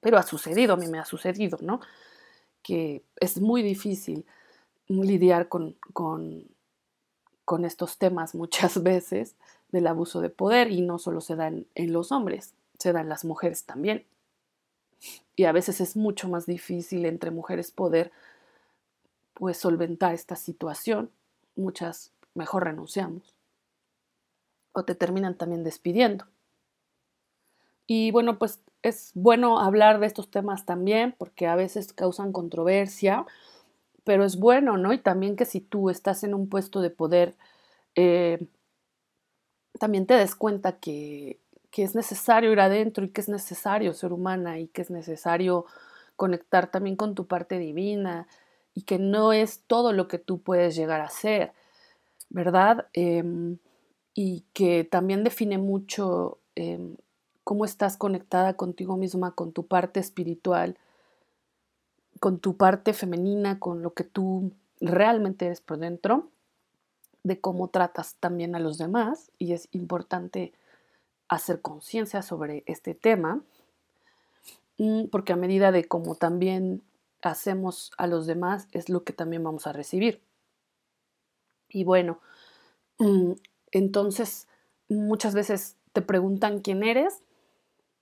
pero 0.00 0.18
ha 0.18 0.22
sucedido, 0.22 0.74
a 0.74 0.76
mí 0.76 0.86
me 0.86 0.98
ha 0.98 1.04
sucedido, 1.06 1.58
¿no? 1.62 1.80
Que 2.62 3.02
es 3.16 3.40
muy 3.40 3.62
difícil 3.62 4.26
lidiar 4.88 5.48
con, 5.48 5.76
con, 5.92 6.48
estos 7.64 7.98
temas 7.98 8.34
muchas 8.34 8.82
veces 8.82 9.34
del 9.70 9.86
abuso 9.86 10.20
de 10.20 10.30
poder 10.30 10.70
y 10.70 10.82
no 10.82 10.98
solo 10.98 11.20
se 11.20 11.36
dan 11.36 11.66
en 11.74 11.92
los 11.92 12.12
hombres, 12.12 12.54
se 12.78 12.92
dan 12.92 13.08
las 13.08 13.24
mujeres 13.24 13.64
también. 13.64 14.06
Y 15.34 15.44
a 15.44 15.52
veces 15.52 15.80
es 15.80 15.96
mucho 15.96 16.28
más 16.28 16.46
difícil 16.46 17.06
entre 17.06 17.30
mujeres 17.30 17.70
poder 17.70 18.12
pues 19.34 19.56
solventar 19.56 20.14
esta 20.14 20.36
situación. 20.36 21.10
Muchas 21.56 22.12
mejor 22.34 22.64
renunciamos 22.64 23.34
o 24.72 24.84
te 24.84 24.94
terminan 24.94 25.36
también 25.36 25.64
despidiendo. 25.64 26.26
Y 27.92 28.12
bueno, 28.12 28.38
pues 28.38 28.60
es 28.82 29.10
bueno 29.14 29.58
hablar 29.58 29.98
de 29.98 30.06
estos 30.06 30.30
temas 30.30 30.64
también 30.64 31.12
porque 31.18 31.48
a 31.48 31.56
veces 31.56 31.92
causan 31.92 32.30
controversia, 32.30 33.26
pero 34.04 34.24
es 34.24 34.36
bueno, 34.36 34.76
¿no? 34.78 34.92
Y 34.92 34.98
también 34.98 35.34
que 35.34 35.44
si 35.44 35.60
tú 35.60 35.90
estás 35.90 36.22
en 36.22 36.32
un 36.32 36.48
puesto 36.48 36.82
de 36.82 36.90
poder, 36.90 37.34
eh, 37.96 38.46
también 39.80 40.06
te 40.06 40.14
des 40.14 40.36
cuenta 40.36 40.78
que, 40.78 41.40
que 41.72 41.82
es 41.82 41.96
necesario 41.96 42.52
ir 42.52 42.60
adentro 42.60 43.04
y 43.04 43.08
que 43.08 43.22
es 43.22 43.28
necesario 43.28 43.92
ser 43.92 44.12
humana 44.12 44.60
y 44.60 44.68
que 44.68 44.82
es 44.82 44.90
necesario 44.92 45.66
conectar 46.14 46.70
también 46.70 46.94
con 46.94 47.16
tu 47.16 47.26
parte 47.26 47.58
divina 47.58 48.28
y 48.72 48.82
que 48.82 49.00
no 49.00 49.32
es 49.32 49.64
todo 49.66 49.92
lo 49.92 50.06
que 50.06 50.18
tú 50.18 50.40
puedes 50.40 50.76
llegar 50.76 51.00
a 51.00 51.08
ser, 51.10 51.54
¿verdad? 52.28 52.86
Em, 52.92 53.58
y 54.14 54.44
que 54.52 54.84
también 54.84 55.24
define 55.24 55.58
mucho 55.58 56.38
em, 56.54 56.96
cómo 57.50 57.64
estás 57.64 57.96
conectada 57.96 58.54
contigo 58.54 58.96
misma, 58.96 59.32
con 59.32 59.50
tu 59.50 59.66
parte 59.66 59.98
espiritual, 59.98 60.78
con 62.20 62.38
tu 62.38 62.56
parte 62.56 62.92
femenina, 62.92 63.58
con 63.58 63.82
lo 63.82 63.92
que 63.92 64.04
tú 64.04 64.52
realmente 64.80 65.46
eres 65.46 65.60
por 65.60 65.78
dentro, 65.78 66.28
de 67.24 67.40
cómo 67.40 67.66
tratas 67.66 68.14
también 68.20 68.54
a 68.54 68.60
los 68.60 68.78
demás 68.78 69.32
y 69.36 69.52
es 69.52 69.66
importante 69.72 70.52
hacer 71.26 71.60
conciencia 71.60 72.22
sobre 72.22 72.62
este 72.66 72.94
tema, 72.94 73.42
mm, 74.78 75.06
porque 75.06 75.32
a 75.32 75.36
medida 75.36 75.72
de 75.72 75.88
cómo 75.88 76.14
también 76.14 76.84
hacemos 77.20 77.90
a 77.98 78.06
los 78.06 78.28
demás 78.28 78.68
es 78.70 78.88
lo 78.88 79.02
que 79.02 79.12
también 79.12 79.42
vamos 79.42 79.66
a 79.66 79.72
recibir. 79.72 80.22
Y 81.68 81.82
bueno, 81.82 82.20
mm, 82.98 83.32
entonces 83.72 84.46
muchas 84.88 85.34
veces 85.34 85.74
te 85.92 86.00
preguntan 86.00 86.60
quién 86.60 86.84
eres 86.84 87.24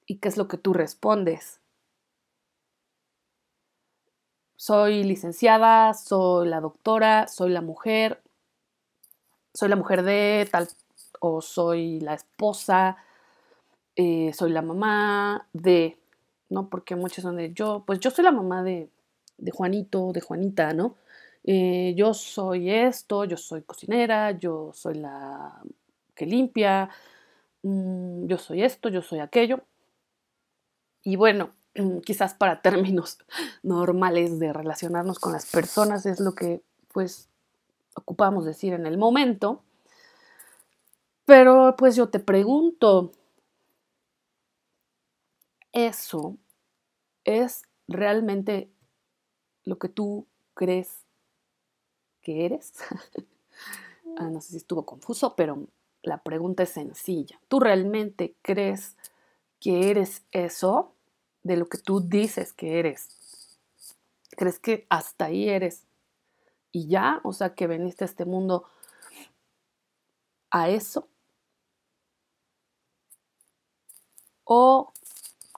y 0.09 0.19
qué 0.19 0.29
es 0.29 0.37
lo 0.37 0.49
que 0.49 0.59
tú 0.59 0.73
respondes. 0.73 1.61
Soy 4.57 5.05
licenciada, 5.05 5.95
soy 5.95 6.49
la 6.49 6.61
doctora, 6.61 7.29
soy 7.29 7.51
la 7.51 7.61
mujer, 7.61 8.21
soy 9.55 9.69
la 9.69 9.77
mujer 9.77 10.03
de 10.03 10.49
tal, 10.51 10.69
o 11.21 11.41
soy 11.43 12.01
la 12.01 12.15
esposa, 12.15 12.97
eh, 13.97 14.33
soy 14.35 14.51
la 14.53 14.63
mamá 14.63 15.49
de, 15.53 15.99
¿no? 16.51 16.69
Porque 16.69 16.97
muchos 16.97 17.23
son 17.23 17.37
de 17.37 17.53
yo, 17.53 17.85
pues 17.87 18.01
yo 18.01 18.11
soy 18.11 18.25
la 18.25 18.33
mamá 18.33 18.63
de, 18.63 18.91
de 19.39 19.51
Juanito, 19.51 20.13
de 20.13 20.21
Juanita, 20.21 20.73
¿no? 20.73 20.97
Eh, 21.45 21.95
yo 21.97 22.15
soy 22.15 22.71
esto, 22.71 23.25
yo 23.25 23.37
soy 23.37 23.63
cocinera, 23.63 24.33
yo 24.33 24.71
soy 24.75 24.95
la 24.95 25.61
que 26.15 26.27
limpia, 26.27 26.91
mm, 27.63 28.27
yo 28.27 28.39
soy 28.39 28.63
esto, 28.63 28.89
yo 28.89 29.03
soy 29.03 29.21
aquello. 29.21 29.63
Y 31.09 31.17
bueno, 31.17 31.53
quizás 32.05 32.35
para 32.35 32.61
términos 32.61 33.17
normales 33.63 34.39
de 34.39 34.53
relacionarnos 34.53 35.19
con 35.19 35.33
las 35.33 35.47
personas 35.47 36.05
es 36.05 36.21
lo 36.21 36.35
que 36.35 36.63
pues 36.93 37.31
ocupamos 37.95 38.45
decir 38.45 38.75
en 38.75 38.85
el 38.85 38.99
momento. 38.99 39.63
Pero 41.25 41.77
pues 41.79 41.97
yo 41.97 42.11
te 42.11 42.21
pregunto, 42.21 43.13
¿eso 45.73 46.37
es 47.25 47.63
realmente 47.87 48.71
lo 49.65 49.79
que 49.79 49.89
tú 49.89 50.27
crees 50.53 51.07
que 52.21 52.45
eres? 52.45 52.75
Ah, 54.17 54.31
no 54.31 54.41
sé 54.41 54.49
si 54.49 54.57
estuvo 54.57 54.85
confuso, 54.85 55.37
pero 55.37 55.69
la 56.03 56.25
pregunta 56.25 56.65
es 56.65 56.71
sencilla. 56.71 57.41
¿Tú 57.47 57.61
realmente 57.61 58.35
crees 58.43 58.97
que 59.61 59.91
eres 59.91 60.25
eso 60.33 60.97
de 61.49 61.57
lo 61.57 61.69
que 61.69 61.79
tú 61.79 62.01
dices 62.01 62.53
que 62.53 62.79
eres? 62.79 63.59
¿Crees 64.37 64.61
que 64.61 64.87
hasta 64.89 65.25
ahí 65.25 65.49
eres 65.49 65.83
y 66.71 66.87
ya? 66.87 67.21
O 67.25 67.33
sea, 67.33 67.55
que 67.55 67.67
veniste 67.67 68.05
a 68.05 68.07
este 68.07 68.25
mundo 68.25 68.69
a 70.51 70.69
eso. 70.69 71.09
¿O 74.45 74.93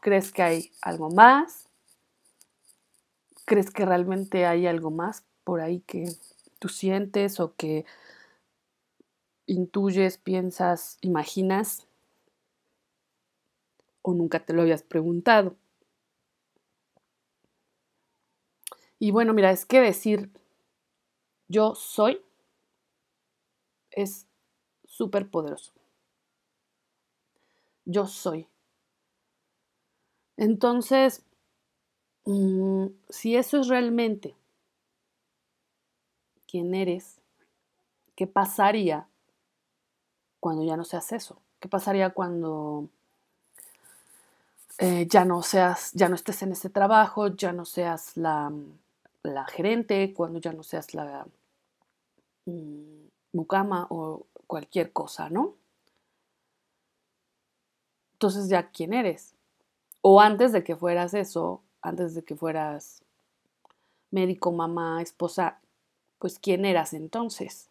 crees 0.00 0.32
que 0.32 0.42
hay 0.42 0.72
algo 0.80 1.10
más? 1.10 1.68
¿Crees 3.44 3.70
que 3.70 3.84
realmente 3.84 4.46
hay 4.46 4.66
algo 4.66 4.90
más 4.90 5.24
por 5.44 5.60
ahí 5.60 5.80
que 5.80 6.08
tú 6.60 6.68
sientes 6.68 7.40
o 7.40 7.54
que 7.56 7.84
intuyes, 9.46 10.18
piensas, 10.18 10.98
imaginas 11.00 11.88
o 14.02 14.14
nunca 14.14 14.40
te 14.44 14.52
lo 14.52 14.62
habías 14.62 14.82
preguntado. 14.82 15.56
Y 19.00 19.10
bueno, 19.10 19.32
mira, 19.32 19.50
es 19.50 19.64
que 19.64 19.80
decir 19.80 20.30
yo 21.48 21.74
soy 21.74 22.22
es 23.90 24.28
súper 24.84 25.28
poderoso. 25.28 25.72
Yo 27.86 28.06
soy. 28.06 28.46
Entonces, 30.36 31.24
mm, 32.26 32.86
si 33.08 33.36
eso 33.36 33.58
es 33.60 33.68
realmente 33.68 34.36
quién 36.46 36.74
eres, 36.74 37.20
¿qué 38.14 38.26
pasaría 38.26 39.08
cuando 40.38 40.62
ya 40.62 40.76
no 40.76 40.84
seas 40.84 41.10
eso? 41.12 41.40
¿Qué 41.58 41.68
pasaría 41.68 42.10
cuando 42.10 42.88
eh, 44.78 45.06
ya 45.10 45.24
no 45.24 45.42
seas, 45.42 45.90
ya 45.94 46.08
no 46.08 46.14
estés 46.14 46.42
en 46.42 46.52
ese 46.52 46.70
trabajo, 46.70 47.28
ya 47.28 47.52
no 47.52 47.64
seas 47.64 48.16
la, 48.16 48.50
la 49.22 49.44
gerente, 49.46 50.12
cuando 50.14 50.38
ya 50.40 50.52
no 50.52 50.62
seas 50.62 50.94
la 50.94 51.26
mm, 52.46 53.08
mucama 53.32 53.86
o 53.90 54.26
cualquier 54.46 54.92
cosa, 54.92 55.30
¿no? 55.30 55.56
Entonces 58.14 58.48
ya 58.48 58.70
quién 58.70 58.92
eres. 58.92 59.34
O 60.02 60.20
antes 60.20 60.52
de 60.52 60.64
que 60.64 60.76
fueras 60.76 61.14
eso, 61.14 61.62
antes 61.82 62.14
de 62.14 62.24
que 62.24 62.36
fueras 62.36 63.02
médico, 64.10 64.52
mamá, 64.52 65.02
esposa, 65.02 65.60
pues 66.18 66.38
quién 66.38 66.64
eras 66.64 66.92
entonces. 66.92 67.70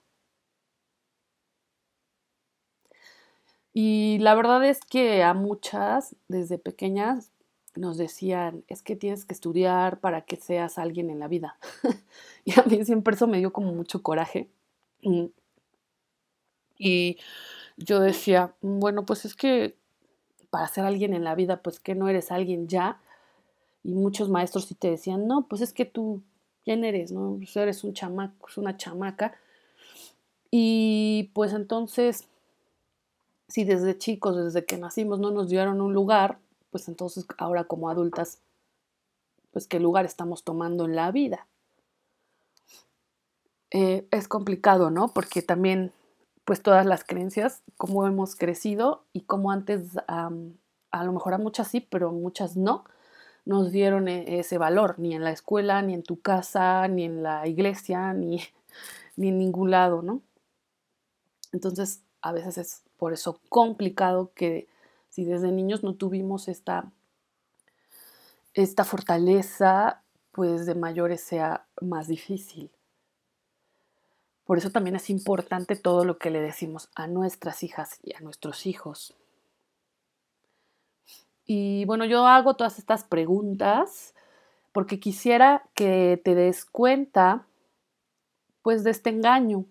Y 3.74 4.18
la 4.20 4.36
verdad 4.36 4.64
es 4.66 4.80
que 4.82 5.24
a 5.24 5.34
muchas, 5.34 6.16
desde 6.28 6.58
pequeñas, 6.58 7.32
nos 7.76 7.98
decían, 7.98 8.64
es 8.68 8.82
que 8.82 8.96
tienes 8.96 9.26
que 9.26 9.34
estudiar 9.34 10.00
para 10.00 10.22
que 10.22 10.36
seas 10.36 10.78
alguien 10.78 11.10
en 11.10 11.20
la 11.20 11.28
vida. 11.28 11.58
y 12.46 12.60
a 12.60 12.64
mí 12.64 12.84
siempre 12.86 13.16
eso 13.16 13.28
me 13.28 13.40
dio 13.40 13.54
como 13.54 13.74
mucho 13.74 14.02
coraje. 14.02 14.50
Mm. 15.04 15.26
Y 16.78 17.18
yo 17.78 18.00
decía, 18.00 18.54
bueno, 18.62 19.06
pues 19.06 19.26
es 19.26 19.36
que 19.36 19.76
para 20.50 20.68
ser 20.68 20.86
alguien 20.86 21.14
en 21.14 21.24
la 21.24 21.36
vida, 21.36 21.62
pues 21.62 21.80
que 21.80 21.96
no 21.96 22.10
eres 22.10 22.32
alguien 22.32 22.68
ya. 22.68 23.00
Y 23.84 23.94
muchos 23.94 24.30
maestros 24.30 24.66
sí 24.66 24.76
te 24.76 24.90
decían, 24.90 25.28
no, 25.28 25.48
pues 25.48 25.62
es 25.62 25.74
que 25.74 25.86
tú, 25.86 26.22
¿quién 26.64 26.84
eres? 26.84 27.12
¿No? 27.12 27.40
Eres 27.56 27.84
un 27.84 27.94
chamaco, 27.94 28.48
es 28.50 28.58
una 28.58 28.78
chamaca. 28.78 29.34
Y 30.52 31.30
pues 31.34 31.54
entonces 31.54 32.28
si 33.50 33.64
desde 33.64 33.98
chicos, 33.98 34.38
desde 34.38 34.64
que 34.64 34.78
nacimos, 34.78 35.20
no 35.20 35.32
nos 35.32 35.50
dieron 35.50 35.82
un 35.82 35.94
lugar, 35.94 36.38
pues 36.72 36.88
entonces 36.88 37.26
ahora 37.38 37.64
como 37.64 37.90
adultas, 37.90 38.40
pues 39.52 39.68
qué 39.68 39.80
lugar 39.80 40.06
estamos 40.06 40.44
tomando 40.44 40.86
en 40.86 40.96
la 40.96 41.12
vida. 41.12 41.48
Eh, 43.72 44.08
es 44.12 44.28
complicado, 44.28 44.90
¿no? 44.90 45.14
Porque 45.14 45.42
también, 45.42 45.92
pues 46.46 46.62
todas 46.62 46.86
las 46.86 47.04
creencias, 47.04 47.62
cómo 47.78 48.08
hemos 48.08 48.36
crecido 48.36 49.04
y 49.14 49.22
cómo 49.22 49.52
antes, 49.52 49.98
a 50.08 51.04
lo 51.04 51.14
mejor 51.14 51.34
a 51.34 51.38
muchas 51.38 51.68
sí, 51.68 51.82
pero 51.82 52.12
muchas 52.12 52.58
no, 52.58 52.86
nos 53.46 53.72
dieron 53.72 54.08
e, 54.08 54.40
ese 54.40 54.58
valor, 54.58 54.96
ni 54.98 55.14
en 55.16 55.24
la 55.24 55.32
escuela, 55.32 55.82
ni 55.82 55.94
en 55.94 56.04
tu 56.04 56.20
casa, 56.20 56.88
ni 56.88 57.06
en 57.06 57.24
la 57.24 57.48
iglesia, 57.48 58.14
ni, 58.14 58.42
ni 59.16 59.30
en 59.30 59.38
ningún 59.38 59.72
lado, 59.72 60.02
¿no? 60.02 60.22
Entonces, 61.52 62.04
a 62.22 62.32
veces 62.32 62.58
es 62.58 62.84
por 62.98 63.14
eso 63.14 63.40
complicado 63.50 64.32
que 64.36 64.68
si 65.10 65.26
desde 65.26 65.52
niños 65.52 65.84
no 65.84 65.96
tuvimos 65.96 66.48
esta, 66.48 66.92
esta 68.54 68.86
fortaleza, 68.86 70.04
pues 70.32 70.66
de 70.66 70.76
mayores 70.76 71.22
sea 71.22 71.68
más 71.82 72.08
difícil. 72.08 72.72
Por 74.46 74.58
eso 74.58 74.72
también 74.72 74.96
es 74.96 75.10
importante 75.10 75.76
todo 75.76 76.06
lo 76.06 76.18
que 76.18 76.32
le 76.32 76.42
decimos 76.42 76.90
a 76.96 77.08
nuestras 77.08 77.62
hijas 77.62 78.00
y 78.04 78.16
a 78.16 78.20
nuestros 78.20 78.66
hijos. 78.66 79.16
Y 81.46 81.86
bueno, 81.86 82.06
yo 82.06 82.28
hago 82.28 82.56
todas 82.56 82.80
estas 82.80 83.04
preguntas 83.04 84.14
porque 84.72 85.00
quisiera 85.00 85.68
que 85.74 86.22
te 86.24 86.36
des 86.36 86.66
cuenta 86.66 87.46
pues 88.62 88.84
de 88.84 88.92
este 88.92 89.10
engaño 89.10 89.66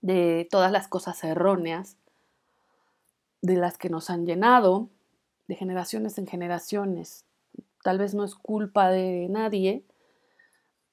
de 0.00 0.46
todas 0.50 0.70
las 0.70 0.86
cosas 0.86 1.22
erróneas 1.24 1.96
de 3.42 3.56
las 3.56 3.78
que 3.78 3.88
nos 3.88 4.10
han 4.10 4.26
llenado 4.26 4.88
de 5.46 5.54
generaciones 5.54 6.18
en 6.18 6.26
generaciones. 6.26 7.24
Tal 7.82 7.98
vez 7.98 8.14
no 8.14 8.24
es 8.24 8.34
culpa 8.34 8.90
de 8.90 9.28
nadie, 9.30 9.84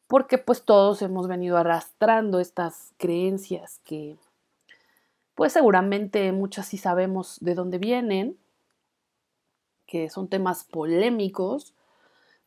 porque 0.07 0.37
pues 0.37 0.63
todos 0.63 1.01
hemos 1.01 1.27
venido 1.27 1.57
arrastrando 1.57 2.39
estas 2.39 2.93
creencias 2.97 3.79
que 3.83 4.17
pues 5.33 5.51
seguramente 5.51 6.31
muchas 6.31 6.67
sí 6.67 6.77
sabemos 6.77 7.37
de 7.41 7.55
dónde 7.55 7.77
vienen, 7.77 8.37
que 9.85 10.09
son 10.09 10.29
temas 10.29 10.63
polémicos, 10.63 11.75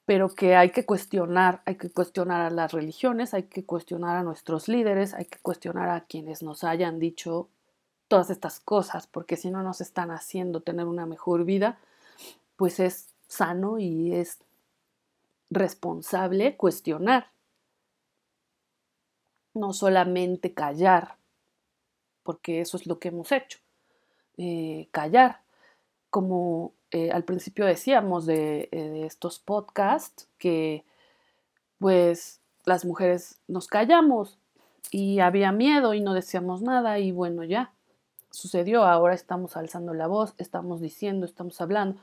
pero 0.06 0.30
que 0.30 0.56
hay 0.56 0.70
que 0.70 0.86
cuestionar, 0.86 1.60
hay 1.66 1.76
que 1.76 1.90
cuestionar 1.90 2.40
a 2.40 2.50
las 2.50 2.72
religiones, 2.72 3.34
hay 3.34 3.42
que 3.42 3.66
cuestionar 3.66 4.16
a 4.16 4.22
nuestros 4.22 4.66
líderes, 4.68 5.12
hay 5.12 5.26
que 5.26 5.38
cuestionar 5.38 5.90
a 5.90 6.06
quienes 6.06 6.42
nos 6.42 6.64
hayan 6.64 6.98
dicho 6.98 7.50
todas 8.08 8.30
estas 8.30 8.58
cosas, 8.58 9.06
porque 9.06 9.36
si 9.36 9.50
no 9.50 9.62
nos 9.62 9.80
están 9.80 10.10
haciendo 10.10 10.60
tener 10.60 10.86
una 10.86 11.06
mejor 11.06 11.44
vida, 11.44 11.78
pues 12.56 12.80
es 12.80 13.10
sano 13.28 13.78
y 13.78 14.14
es 14.14 14.38
responsable 15.50 16.56
cuestionar, 16.56 17.30
no 19.54 19.72
solamente 19.72 20.54
callar, 20.54 21.16
porque 22.22 22.60
eso 22.60 22.76
es 22.76 22.86
lo 22.86 22.98
que 22.98 23.08
hemos 23.08 23.30
hecho, 23.30 23.58
eh, 24.38 24.88
callar, 24.90 25.42
como 26.10 26.72
eh, 26.90 27.10
al 27.10 27.24
principio 27.24 27.66
decíamos 27.66 28.24
de, 28.24 28.68
eh, 28.72 28.88
de, 28.88 29.06
estos 29.06 29.38
podcasts 29.38 30.26
que 30.38 30.84
pues 31.78 32.40
las 32.64 32.84
mujeres 32.86 33.40
nos 33.46 33.66
callamos 33.68 34.38
y 34.90 35.20
había 35.20 35.52
miedo 35.52 35.92
y 35.92 36.00
no 36.00 36.14
decíamos 36.14 36.62
nada 36.62 36.98
y 36.98 37.12
bueno 37.12 37.44
ya 37.44 37.72
sucedió, 38.30 38.84
ahora 38.84 39.14
estamos 39.14 39.56
alzando 39.56 39.94
la 39.94 40.06
voz, 40.06 40.34
estamos 40.38 40.80
diciendo, 40.80 41.26
estamos 41.26 41.60
hablando. 41.60 42.00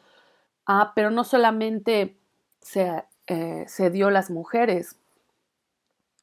Ah, 0.65 0.93
pero 0.95 1.11
no 1.11 1.23
solamente 1.23 2.17
se, 2.61 3.03
eh, 3.27 3.65
se 3.67 3.89
dio 3.91 4.09
las 4.09 4.31
mujeres, 4.31 4.97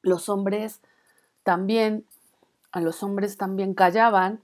los 0.02 0.28
hombres 0.28 0.80
también, 1.42 2.06
a 2.72 2.80
los 2.80 3.02
hombres 3.02 3.36
también 3.36 3.74
callaban, 3.74 4.42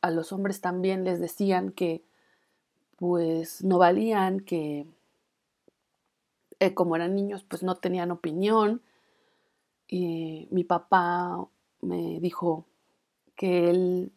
a 0.00 0.10
los 0.10 0.32
hombres 0.32 0.60
también 0.60 1.04
les 1.04 1.20
decían 1.20 1.70
que 1.70 2.02
pues 2.96 3.62
no 3.62 3.78
valían, 3.78 4.40
que 4.40 4.86
eh, 6.60 6.74
como 6.74 6.96
eran 6.96 7.14
niños 7.14 7.44
pues 7.44 7.62
no 7.62 7.74
tenían 7.76 8.10
opinión. 8.10 8.82
Y 9.86 10.48
mi 10.50 10.64
papá 10.64 11.46
me 11.82 12.20
dijo 12.20 12.64
que 13.36 13.68
él 13.70 14.12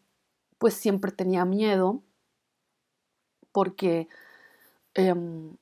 pues 0.58 0.74
siempre 0.74 1.12
tenía 1.12 1.44
miedo 1.44 2.02
porque 3.52 4.08
em, 4.94 5.56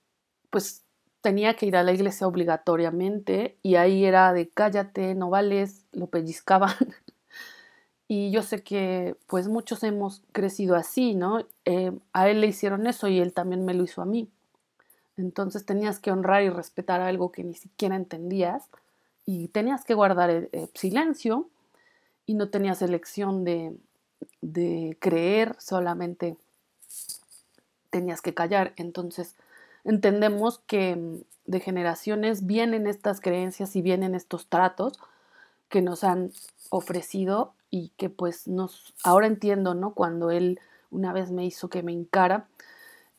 pues 0.50 0.84
tenía 1.20 1.54
que 1.54 1.66
ir 1.66 1.76
a 1.76 1.82
la 1.82 1.92
iglesia 1.92 2.26
obligatoriamente 2.26 3.58
y 3.62 3.76
ahí 3.76 4.04
era 4.04 4.32
de 4.32 4.48
cállate, 4.48 5.14
no 5.14 5.30
vales, 5.30 5.84
lo 5.92 6.06
pellizcaban. 6.06 6.74
y 8.08 8.30
yo 8.30 8.42
sé 8.42 8.62
que 8.62 9.16
pues 9.26 9.48
muchos 9.48 9.82
hemos 9.82 10.22
crecido 10.32 10.76
así, 10.76 11.14
¿no? 11.14 11.40
Eh, 11.64 11.92
a 12.12 12.28
él 12.28 12.40
le 12.40 12.46
hicieron 12.46 12.86
eso 12.86 13.08
y 13.08 13.18
él 13.18 13.32
también 13.32 13.64
me 13.64 13.74
lo 13.74 13.84
hizo 13.84 14.02
a 14.02 14.06
mí. 14.06 14.30
Entonces 15.16 15.64
tenías 15.64 15.98
que 15.98 16.10
honrar 16.10 16.42
y 16.42 16.50
respetar 16.50 17.00
algo 17.00 17.32
que 17.32 17.42
ni 17.42 17.54
siquiera 17.54 17.96
entendías 17.96 18.68
y 19.24 19.48
tenías 19.48 19.84
que 19.84 19.94
guardar 19.94 20.30
el, 20.30 20.50
silencio 20.74 21.48
y 22.26 22.34
no 22.34 22.50
tenías 22.50 22.82
elección 22.82 23.44
de, 23.44 23.76
de 24.40 24.96
creer, 25.00 25.56
solamente 25.58 26.36
tenías 27.90 28.20
que 28.22 28.34
callar. 28.34 28.72
Entonces 28.76 29.36
entendemos 29.84 30.60
que 30.66 30.96
mm, 30.96 31.22
de 31.46 31.60
generaciones 31.60 32.46
vienen 32.46 32.86
estas 32.86 33.20
creencias 33.20 33.76
y 33.76 33.82
vienen 33.82 34.14
estos 34.14 34.48
tratos 34.48 34.98
que 35.68 35.82
nos 35.82 36.04
han 36.04 36.32
ofrecido 36.70 37.54
y 37.70 37.90
que 37.96 38.10
pues 38.10 38.48
nos, 38.48 38.94
ahora 39.02 39.26
entiendo, 39.26 39.74
¿no? 39.74 39.94
Cuando 39.94 40.30
él 40.30 40.60
una 40.90 41.12
vez 41.12 41.30
me 41.30 41.44
hizo 41.44 41.68
que 41.68 41.82
me 41.82 41.92
encara 41.92 42.46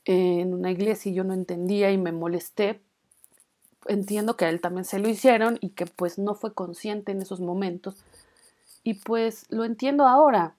en 0.05 0.53
una 0.53 0.71
iglesia 0.71 1.12
y 1.12 1.15
yo 1.15 1.23
no 1.23 1.33
entendía 1.33 1.91
y 1.91 1.97
me 1.97 2.12
molesté, 2.12 2.79
entiendo 3.88 4.38
que 4.38 4.45
a 4.45 4.49
él 4.49 4.62
también 4.62 4.86
se 4.86 4.99
lo 4.99 5.10
hicieron 5.10 5.57
y 5.62 5.69
que 5.69 5.86
pues 5.86 6.17
no 6.17 6.33
fue 6.33 6.53
consciente 6.53 7.12
en 7.12 7.21
esos 7.21 7.39
momentos 7.39 7.95
y 8.83 8.95
pues 8.95 9.45
lo 9.49 9.65
entiendo 9.65 10.07
ahora. 10.07 10.55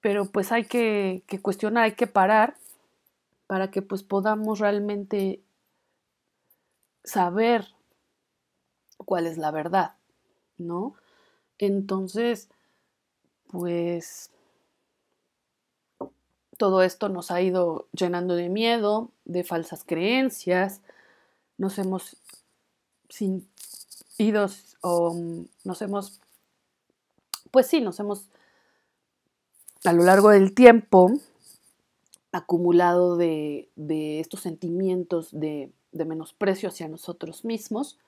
Pero 0.00 0.24
pues 0.26 0.50
hay 0.50 0.64
que, 0.64 1.24
cuestionar, 1.42 1.84
hay 1.84 1.92
que 1.92 2.06
parar 2.06 2.56
para 3.46 3.70
que 3.70 3.82
pues 3.82 4.02
podamos 4.02 4.58
realmente 4.58 5.42
saber 7.04 7.66
cuál 8.96 9.26
es 9.26 9.36
la 9.36 9.50
verdad, 9.50 9.94
¿no? 10.56 10.94
Entonces, 11.58 12.48
pues 13.48 14.30
todo 16.56 16.82
esto 16.82 17.08
nos 17.08 17.30
ha 17.30 17.42
ido 17.42 17.88
llenando 17.92 18.34
de 18.34 18.48
miedo, 18.48 19.10
de 19.24 19.44
falsas 19.44 19.84
creencias, 19.84 20.80
nos 21.58 21.78
hemos 21.78 22.16
ido 24.16 24.46
o 24.80 25.14
nos 25.64 25.82
hemos, 25.82 26.20
pues 27.50 27.66
sí, 27.66 27.80
nos 27.80 28.00
hemos 28.00 28.28
a 29.84 29.92
lo 29.92 30.04
largo 30.04 30.30
del 30.30 30.54
tiempo 30.54 31.12
acumulado 32.30 33.16
de, 33.16 33.68
estos 34.20 34.40
sentimientos 34.40 35.28
de, 35.32 35.72
menosprecio 35.92 36.68
hacia 36.68 36.88
nosotros 36.88 37.44
mismos. 37.44 37.98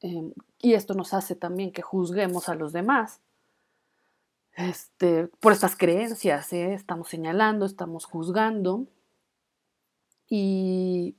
Em, 0.00 0.32
y 0.60 0.74
esto 0.74 0.94
nos 0.94 1.14
hace 1.14 1.36
también 1.36 1.70
que 1.70 1.82
juzguemos 1.82 2.48
a 2.48 2.54
los 2.54 2.72
demás 2.72 3.20
este, 4.56 5.28
por 5.40 5.52
estas 5.52 5.76
creencias. 5.76 6.52
¿eh? 6.52 6.72
Estamos 6.72 7.08
señalando, 7.08 7.66
estamos 7.66 8.06
juzgando 8.06 8.86
y 10.28 11.14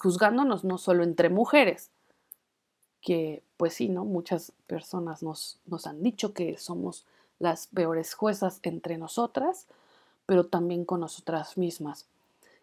juzgándonos 0.00 0.64
no 0.64 0.78
solo 0.78 1.04
entre 1.04 1.28
mujeres, 1.28 1.90
que 3.00 3.42
pues 3.56 3.74
sí, 3.74 3.88
¿no? 3.88 4.04
Muchas 4.04 4.52
personas 4.66 5.22
nos, 5.22 5.58
nos 5.66 5.86
han 5.86 6.02
dicho 6.02 6.32
que 6.32 6.58
somos 6.58 7.06
las 7.38 7.66
peores 7.68 8.14
juezas 8.14 8.60
entre 8.62 8.98
nosotras, 8.98 9.66
pero 10.26 10.46
también 10.46 10.84
con 10.84 11.00
nosotras 11.00 11.56
mismas. 11.56 12.06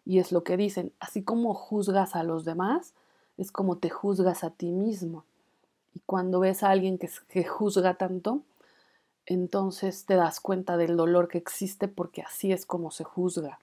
Y 0.04 0.18
es 0.18 0.32
lo 0.32 0.44
que 0.44 0.56
dicen, 0.56 0.92
así 1.00 1.22
como 1.22 1.54
juzgas 1.54 2.14
a 2.14 2.22
los 2.22 2.44
demás, 2.44 2.92
es 3.38 3.50
como 3.50 3.78
te 3.78 3.90
juzgas 3.90 4.44
a 4.44 4.50
ti 4.50 4.70
mismo. 4.70 5.24
Y 5.94 6.00
cuando 6.00 6.40
ves 6.40 6.62
a 6.62 6.70
alguien 6.70 6.98
que, 6.98 7.44
juzga 7.44 7.94
tanto, 7.94 8.42
entonces 9.26 10.04
te 10.04 10.14
das 10.14 10.40
cuenta 10.40 10.76
del 10.76 10.96
dolor 10.96 11.28
que 11.28 11.38
existe 11.38 11.88
porque 11.88 12.22
así 12.22 12.52
es 12.52 12.66
como 12.66 12.90
se 12.90 13.04
juzga. 13.04 13.60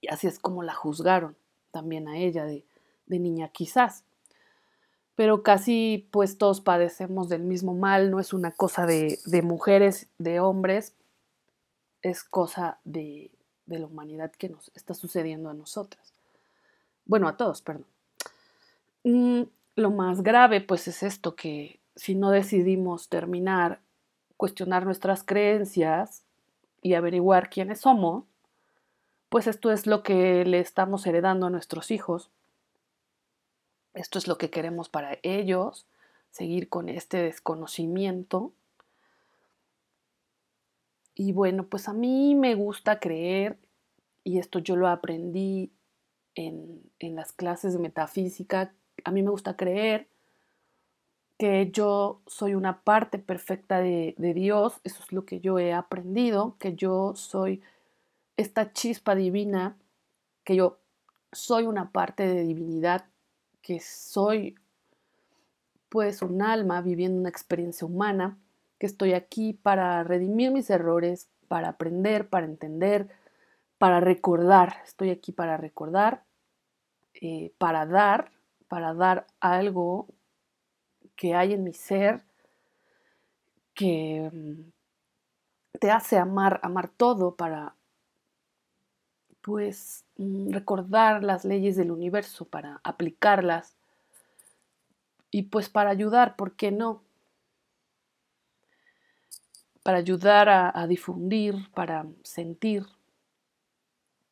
Y 0.00 0.08
así 0.08 0.26
es 0.26 0.38
como 0.38 0.62
la 0.62 0.74
juzgaron 0.74 1.36
también 1.72 2.06
a 2.08 2.18
ella 2.18 2.44
de 2.44 2.64
niña 3.06 3.48
quizás. 3.48 4.04
Pero 5.16 5.42
casi 5.42 6.08
pues 6.10 6.38
todos 6.38 6.60
padecemos 6.60 7.28
del 7.28 7.42
mismo 7.42 7.74
mal, 7.74 8.10
no 8.10 8.20
es 8.20 8.32
una 8.32 8.50
cosa 8.50 8.86
de, 8.86 9.18
de 9.26 9.42
mujeres, 9.42 10.08
de 10.18 10.40
hombres, 10.40 10.94
es 12.04 12.22
cosa 12.22 12.78
de, 12.84 13.30
la 13.66 13.86
humanidad 13.86 14.30
que 14.30 14.50
nos 14.50 14.70
está 14.74 14.92
sucediendo 14.94 15.48
a 15.48 15.54
nosotras. 15.54 16.12
Bueno, 17.06 17.28
a 17.28 17.36
todos, 17.36 17.62
perdón. 17.62 17.86
Mm, 19.04 19.42
lo 19.76 19.90
más 19.90 20.22
grave 20.22 20.60
pues 20.60 20.86
es 20.86 21.02
esto, 21.02 21.34
que 21.34 21.80
si 21.96 22.14
no 22.14 22.30
decidimos 22.30 23.08
terminar, 23.08 23.80
cuestionar 24.36 24.84
nuestras 24.84 25.24
creencias 25.24 26.22
y 26.82 26.94
averiguar 26.94 27.48
quiénes 27.48 27.80
somos, 27.80 28.24
pues 29.30 29.46
esto 29.46 29.72
es 29.72 29.86
lo 29.86 30.02
que 30.02 30.44
le 30.44 30.60
estamos 30.60 31.06
heredando 31.06 31.46
a 31.46 31.50
nuestros 31.50 31.90
hijos. 31.90 32.30
Esto 33.94 34.18
es 34.18 34.26
lo 34.26 34.38
que 34.38 34.50
queremos 34.50 34.88
para 34.88 35.18
ellos, 35.22 35.86
seguir 36.30 36.68
con 36.68 36.88
este 36.88 37.18
desconocimiento. 37.18 38.52
Y 41.14 41.32
bueno, 41.32 41.68
pues 41.68 41.88
a 41.88 41.92
mí 41.92 42.34
me 42.34 42.56
gusta 42.56 42.98
creer, 42.98 43.56
y 44.24 44.38
esto 44.38 44.58
yo 44.58 44.74
lo 44.74 44.88
aprendí 44.88 45.70
en, 46.34 46.82
las 46.98 47.32
clases 47.32 47.74
de 47.74 47.78
metafísica, 47.78 48.74
a 49.04 49.12
mí 49.12 49.22
me 49.22 49.30
gusta 49.30 49.56
creer 49.56 50.08
que 51.38 51.70
yo 51.70 52.22
soy 52.26 52.54
una 52.54 52.82
parte 52.82 53.18
perfecta 53.18 53.78
de, 53.78 54.14
de, 54.18 54.34
Dios, 54.34 54.80
eso 54.82 55.02
es 55.02 55.12
lo 55.12 55.24
que 55.24 55.40
yo 55.40 55.58
he 55.58 55.72
aprendido, 55.72 56.56
que 56.58 56.74
yo 56.74 57.14
soy 57.14 57.62
esta 58.36 58.72
chispa 58.72 59.14
divina, 59.14 59.76
que 60.42 60.56
yo 60.56 60.78
soy 61.30 61.64
una 61.64 61.92
parte 61.92 62.26
de 62.26 62.42
divinidad, 62.42 63.04
que 63.64 63.80
soy 63.80 64.54
pues 65.88 66.20
un 66.22 66.42
alma 66.42 66.82
viviendo 66.82 67.18
una 67.18 67.30
experiencia 67.30 67.86
humana 67.86 68.36
que 68.78 68.86
estoy 68.86 69.14
aquí 69.14 69.54
para 69.54 70.04
redimir 70.04 70.50
mis 70.50 70.68
errores, 70.68 71.28
para 71.48 71.70
aprender, 71.70 72.28
para 72.28 72.44
entender, 72.44 73.08
para 73.78 74.00
recordar. 74.00 74.82
Estoy 74.84 75.10
aquí 75.10 75.32
para 75.32 75.56
recordar, 75.56 76.24
eh, 77.14 77.52
para 77.56 77.86
dar, 77.86 78.30
para 78.68 78.92
dar 78.92 79.26
algo 79.40 80.08
que 81.16 81.34
hay 81.34 81.54
en 81.54 81.64
mi 81.64 81.72
ser 81.72 82.22
que 83.72 84.30
mm, 84.30 85.78
te 85.78 85.90
hace 85.90 86.18
amar, 86.18 86.60
amar 86.62 86.88
todo, 86.88 87.34
para 87.34 87.76
pues 89.44 90.04
mm, 90.16 90.50
recordar 90.50 91.22
las 91.22 91.44
leyes 91.44 91.76
del 91.76 91.90
universo, 91.90 92.46
para 92.46 92.80
aplicarlas 92.82 93.76
y 95.30 95.42
pues 95.44 95.68
para 95.68 95.90
ayudar, 95.90 96.36
¿por 96.36 96.56
qué 96.56 96.70
no? 96.70 97.02
para 99.84 99.98
ayudar 99.98 100.48
a, 100.48 100.86
difundir, 100.86 101.70
para 101.74 102.06
sentir. 102.22 102.86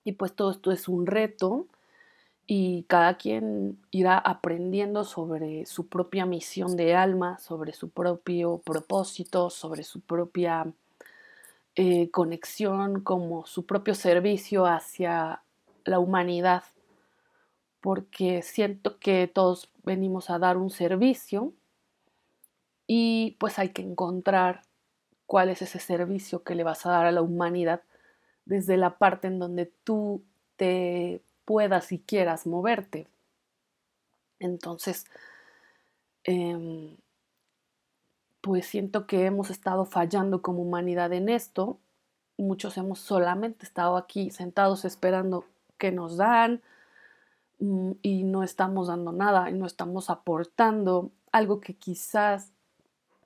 Y 0.02 0.12
pues 0.12 0.34
todo 0.34 0.50
esto 0.50 0.72
es 0.72 0.88
un 0.88 1.06
reto 1.06 1.66
y 2.46 2.84
cada 2.84 3.18
quien 3.18 3.78
irá 3.90 4.16
aprendiendo 4.16 5.04
sobre 5.04 5.66
su 5.66 5.88
propia 5.88 6.24
misión 6.24 6.74
de 6.74 6.94
alma, 6.94 7.38
sobre 7.38 7.74
su 7.74 7.90
propio 7.90 8.62
propósito, 8.64 9.50
sobre 9.50 9.82
su 9.84 10.00
propia 10.00 10.72
eh, 11.76 12.10
conexión, 12.10 13.00
como 13.02 13.46
su 13.46 13.66
propio 13.66 13.94
servicio 13.94 14.66
hacia 14.66 15.42
la 15.84 15.98
humanidad, 15.98 16.64
porque 17.80 18.42
siento 18.42 18.98
que 18.98 19.26
todos 19.26 19.70
venimos 19.82 20.30
a 20.30 20.38
dar 20.38 20.56
un 20.56 20.70
servicio 20.70 21.52
y 22.86 23.36
pues 23.40 23.58
hay 23.58 23.70
que 23.70 23.82
encontrar 23.82 24.62
cuál 25.26 25.48
es 25.48 25.62
ese 25.62 25.78
servicio 25.78 26.42
que 26.44 26.54
le 26.54 26.62
vas 26.62 26.84
a 26.84 26.90
dar 26.90 27.06
a 27.06 27.12
la 27.12 27.22
humanidad 27.22 27.82
desde 28.44 28.76
la 28.76 28.98
parte 28.98 29.28
en 29.28 29.38
donde 29.38 29.66
tú 29.84 30.22
te 30.56 31.22
puedas 31.44 31.90
y 31.92 32.00
quieras 32.00 32.46
moverte. 32.46 33.08
Entonces, 34.38 35.06
em, 36.24 36.96
pues 38.42 38.66
siento 38.66 39.06
que 39.06 39.24
hemos 39.24 39.50
estado 39.50 39.84
fallando 39.84 40.42
como 40.42 40.62
humanidad 40.62 41.12
en 41.12 41.28
esto. 41.28 41.78
Muchos 42.36 42.76
hemos 42.76 42.98
solamente 42.98 43.64
estado 43.64 43.96
aquí 43.96 44.30
sentados 44.30 44.84
esperando 44.84 45.46
que 45.78 45.92
nos 45.92 46.16
dan 46.16 46.60
mm, 47.60 47.92
y 48.02 48.24
no 48.24 48.42
estamos 48.42 48.88
dando 48.88 49.12
nada 49.12 49.48
y 49.48 49.54
no 49.54 49.64
estamos 49.64 50.10
aportando 50.10 51.12
algo 51.30 51.60
que 51.60 51.74
quizás 51.74 52.52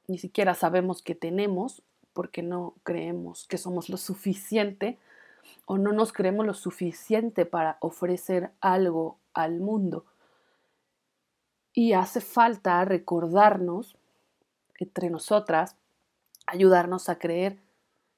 ni 0.07 0.19
siquiera 0.19 0.55
sabemos 0.55 1.03
que 1.03 1.15
tenemos 1.15 1.83
porque 2.13 2.43
no 2.43 2.75
creemos 2.83 3.47
que 3.49 3.59
somos 3.59 3.89
lo 3.89 3.97
suficiente 3.97 4.99
o 5.65 5.79
no 5.79 5.93
nos 5.93 6.13
creemos 6.13 6.45
lo 6.45 6.55
suficiente 6.55 7.47
para 7.47 7.79
ofrecer 7.81 8.51
algo 8.61 9.19
al 9.33 9.61
mundo. 9.61 10.05
Y 11.73 11.95
hace 11.95 12.21
falta 12.21 12.85
recordarnos 12.85 13.97
entre 14.79 15.11
nosotras, 15.11 15.77
ayudarnos 16.47 17.09
a 17.09 17.19
creer 17.19 17.59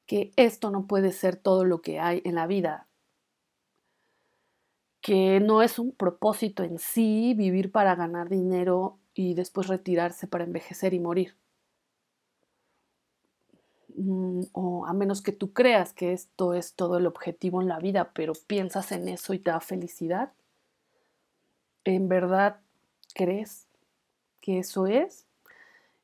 que 0.07 0.33
esto 0.37 0.71
no 0.71 0.87
puede 0.87 1.13
ser 1.13 1.37
todo 1.37 1.65
lo 1.65 1.83
que 1.83 2.01
hay 2.01 2.23
en 2.25 2.35
la 2.35 2.47
vida, 2.47 2.87
que 5.01 5.41
no 5.41 5.63
es 5.63 5.79
un 5.79 5.93
propósito 5.93 6.63
en 6.63 6.79
sí 6.79 7.35
vivir 7.35 7.71
para 7.71 7.95
ganar 7.95 8.29
dinero 8.29 8.99
y 9.15 9.35
después 9.35 9.69
retirarse 9.69 10.27
para 10.27 10.45
envejecer 10.45 10.95
y 10.95 11.01
morir. 11.01 11.37
Mm, 13.97 14.45
o 14.53 14.87
a 14.87 14.93
menos 14.93 15.23
que 15.23 15.33
tú 15.33 15.53
creas 15.53 15.93
que 15.93 16.13
esto 16.13 16.55
es 16.55 16.75
todo 16.75 16.99
el 16.99 17.07
objetivo 17.07 17.61
en 17.61 17.69
la 17.69 17.79
vida, 17.79 18.13
pero 18.15 18.33
piensas 18.47 18.93
en 18.93 19.09
eso 19.09 19.35
y 19.35 19.41
te 19.41 19.51
da 19.51 19.61
felicidad. 19.61 20.33
¿En 21.85 22.09
verdad 22.09 22.61
crees 23.15 23.67
que 24.41 24.59
eso 24.61 24.87
es? 24.87 25.28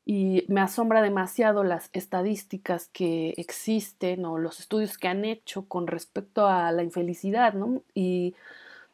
Y 0.05 0.45
me 0.47 0.61
asombra 0.61 1.01
demasiado 1.01 1.63
las 1.63 1.89
estadísticas 1.93 2.89
que 2.93 3.33
existen 3.37 4.23
o 4.25 4.37
los 4.37 4.59
estudios 4.59 4.97
que 4.99 5.07
han 5.07 5.25
hecho 5.25 5.65
con 5.65 5.87
respecto 5.87 6.47
a 6.47 6.71
la 6.71 6.83
infelicidad, 6.83 7.53
¿no? 7.53 7.81
Y 7.95 8.35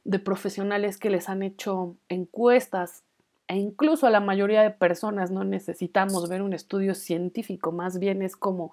de 0.03 0.19
profesionales 0.19 0.97
que 0.97 1.09
les 1.09 1.29
han 1.29 1.43
hecho 1.43 1.95
encuestas 2.09 3.03
e 3.51 3.57
incluso 3.57 4.07
a 4.07 4.09
la 4.09 4.21
mayoría 4.21 4.63
de 4.63 4.71
personas 4.71 5.29
no 5.29 5.43
necesitamos 5.43 6.29
ver 6.29 6.41
un 6.41 6.53
estudio 6.53 6.95
científico, 6.95 7.73
más 7.73 7.99
bien 7.99 8.21
es 8.21 8.37
como 8.37 8.71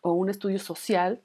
o 0.00 0.12
un 0.12 0.28
estudio 0.28 0.58
social 0.58 1.20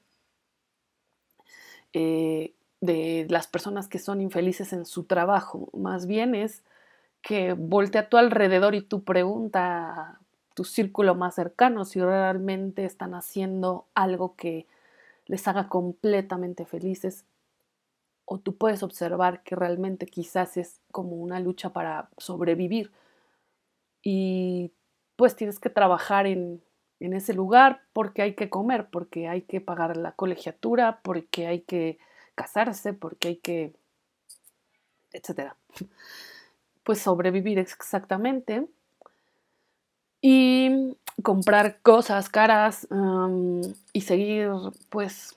eh, 1.92 2.52
de 2.80 3.26
las 3.28 3.48
personas 3.48 3.88
que 3.88 3.98
son 3.98 4.20
infelices 4.20 4.72
en 4.72 4.86
su 4.86 5.02
trabajo, 5.02 5.68
más 5.72 6.06
bien 6.06 6.36
es 6.36 6.62
que 7.20 7.54
voltea 7.54 8.02
a 8.02 8.08
tu 8.08 8.16
alrededor 8.16 8.76
y 8.76 8.82
tú 8.82 9.02
pregunta 9.02 10.20
tu 10.58 10.64
círculo 10.64 11.14
más 11.14 11.36
cercano 11.36 11.84
si 11.84 12.00
realmente 12.00 12.84
están 12.84 13.14
haciendo 13.14 13.86
algo 13.94 14.34
que 14.34 14.66
les 15.26 15.46
haga 15.46 15.68
completamente 15.68 16.66
felices 16.66 17.24
o 18.24 18.40
tú 18.40 18.56
puedes 18.56 18.82
observar 18.82 19.44
que 19.44 19.54
realmente 19.54 20.06
quizás 20.06 20.56
es 20.56 20.80
como 20.90 21.14
una 21.14 21.38
lucha 21.38 21.72
para 21.72 22.08
sobrevivir 22.18 22.90
y 24.02 24.72
pues 25.14 25.36
tienes 25.36 25.60
que 25.60 25.70
trabajar 25.70 26.26
en, 26.26 26.60
en 26.98 27.12
ese 27.12 27.34
lugar 27.34 27.82
porque 27.92 28.22
hay 28.22 28.34
que 28.34 28.50
comer, 28.50 28.90
porque 28.90 29.28
hay 29.28 29.42
que 29.42 29.60
pagar 29.60 29.96
la 29.96 30.10
colegiatura, 30.10 30.98
porque 31.04 31.46
hay 31.46 31.60
que 31.60 32.00
casarse, 32.34 32.94
porque 32.94 33.28
hay 33.28 33.36
que, 33.36 33.74
etcétera. 35.12 35.56
Pues 36.82 37.02
sobrevivir 37.02 37.58
exactamente 37.58 38.66
y 40.20 40.96
comprar 41.22 41.80
cosas 41.82 42.28
caras 42.28 42.86
y 43.92 44.00
seguir 44.02 44.50
pues 44.88 45.36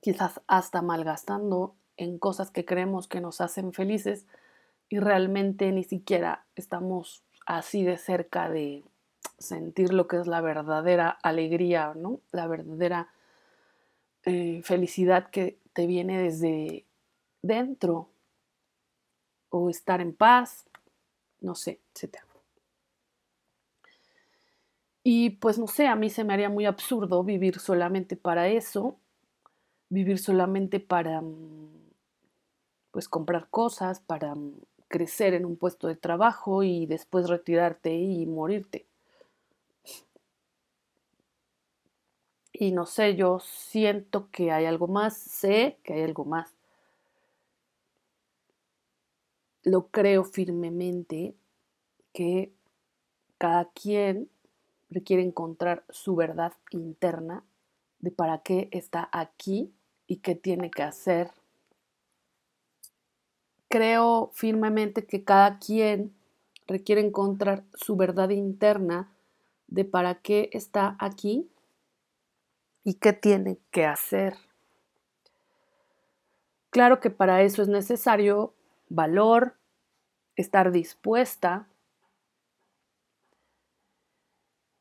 quizás 0.00 0.40
hasta 0.46 0.82
malgastando 0.82 1.74
en 1.96 2.18
cosas 2.18 2.50
que 2.50 2.64
creemos 2.64 3.08
que 3.08 3.20
nos 3.20 3.40
hacen 3.40 3.72
felices 3.72 4.26
y 4.88 4.98
realmente 4.98 5.72
ni 5.72 5.84
siquiera 5.84 6.44
estamos 6.54 7.24
así 7.46 7.84
de 7.84 7.96
cerca 7.96 8.48
de 8.48 8.84
sentir 9.38 9.92
lo 9.92 10.06
que 10.06 10.18
es 10.18 10.26
la 10.26 10.40
verdadera 10.40 11.18
alegría, 11.22 11.92
¿no? 11.94 12.20
La 12.32 12.46
verdadera 12.46 13.08
eh, 14.24 14.62
felicidad 14.64 15.30
que 15.30 15.58
te 15.72 15.86
viene 15.86 16.22
desde 16.22 16.84
dentro 17.42 18.08
o 19.50 19.70
estar 19.70 20.00
en 20.00 20.14
paz, 20.14 20.66
no 21.40 21.54
sé, 21.54 21.80
etcétera. 21.94 22.26
Y 25.08 25.30
pues 25.30 25.56
no 25.56 25.68
sé, 25.68 25.86
a 25.86 25.94
mí 25.94 26.10
se 26.10 26.24
me 26.24 26.34
haría 26.34 26.48
muy 26.48 26.66
absurdo 26.66 27.22
vivir 27.22 27.60
solamente 27.60 28.16
para 28.16 28.48
eso, 28.48 28.98
vivir 29.88 30.18
solamente 30.18 30.80
para 30.80 31.20
mm, 31.20 31.92
pues 32.90 33.08
comprar 33.08 33.48
cosas, 33.48 34.00
para 34.00 34.34
mm, 34.34 34.54
crecer 34.88 35.34
en 35.34 35.44
un 35.44 35.56
puesto 35.56 35.86
de 35.86 35.94
trabajo 35.94 36.64
y 36.64 36.86
después 36.86 37.28
retirarte 37.28 37.94
y 37.94 38.26
morirte. 38.26 38.84
Y 42.52 42.72
no 42.72 42.84
sé, 42.84 43.14
yo 43.14 43.38
siento 43.38 44.28
que 44.32 44.50
hay 44.50 44.64
algo 44.64 44.88
más, 44.88 45.16
sé 45.16 45.78
que 45.84 45.94
hay 45.94 46.02
algo 46.02 46.24
más. 46.24 46.52
Lo 49.62 49.86
creo 49.86 50.24
firmemente 50.24 51.36
que 52.12 52.50
cada 53.38 53.66
quien 53.66 54.28
requiere 54.90 55.22
encontrar 55.22 55.84
su 55.88 56.14
verdad 56.16 56.52
interna 56.70 57.44
de 57.98 58.10
para 58.10 58.38
qué 58.38 58.68
está 58.72 59.08
aquí 59.12 59.72
y 60.06 60.18
qué 60.18 60.34
tiene 60.34 60.70
que 60.70 60.82
hacer. 60.82 61.30
Creo 63.68 64.30
firmemente 64.32 65.06
que 65.06 65.24
cada 65.24 65.58
quien 65.58 66.14
requiere 66.66 67.00
encontrar 67.00 67.64
su 67.74 67.96
verdad 67.96 68.30
interna 68.30 69.12
de 69.68 69.84
para 69.84 70.16
qué 70.16 70.50
está 70.52 70.96
aquí 70.98 71.48
y 72.84 72.94
qué 72.94 73.12
tiene 73.12 73.58
que 73.70 73.84
hacer. 73.84 74.36
Claro 76.70 77.00
que 77.00 77.10
para 77.10 77.42
eso 77.42 77.62
es 77.62 77.68
necesario 77.68 78.54
valor, 78.88 79.56
estar 80.36 80.70
dispuesta 80.70 81.66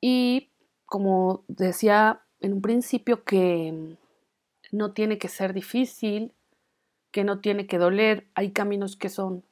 Y 0.08 0.52
como 0.86 1.44
decía 1.48 2.22
en 2.40 2.54
un 2.54 2.62
principio, 2.62 3.24
que 3.24 3.98
no 4.72 4.92
tiene 4.92 5.18
que 5.18 5.30
ser 5.30 5.52
difícil, 5.52 6.32
que 7.10 7.24
no 7.24 7.40
tiene 7.40 7.66
que 7.66 7.80
doler, 7.80 8.28
hay 8.36 8.52
caminos 8.52 8.98
que 8.98 9.10
son 9.10 9.44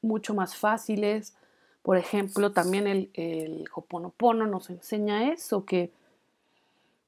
mucho 0.00 0.34
más 0.34 0.54
fáciles. 0.54 1.34
Por 1.82 1.96
ejemplo, 1.96 2.52
también 2.52 2.86
el, 2.86 3.10
el 3.14 3.64
Hoponopono 3.74 4.46
nos 4.46 4.70
enseña 4.70 5.32
eso, 5.32 5.64
que 5.64 5.90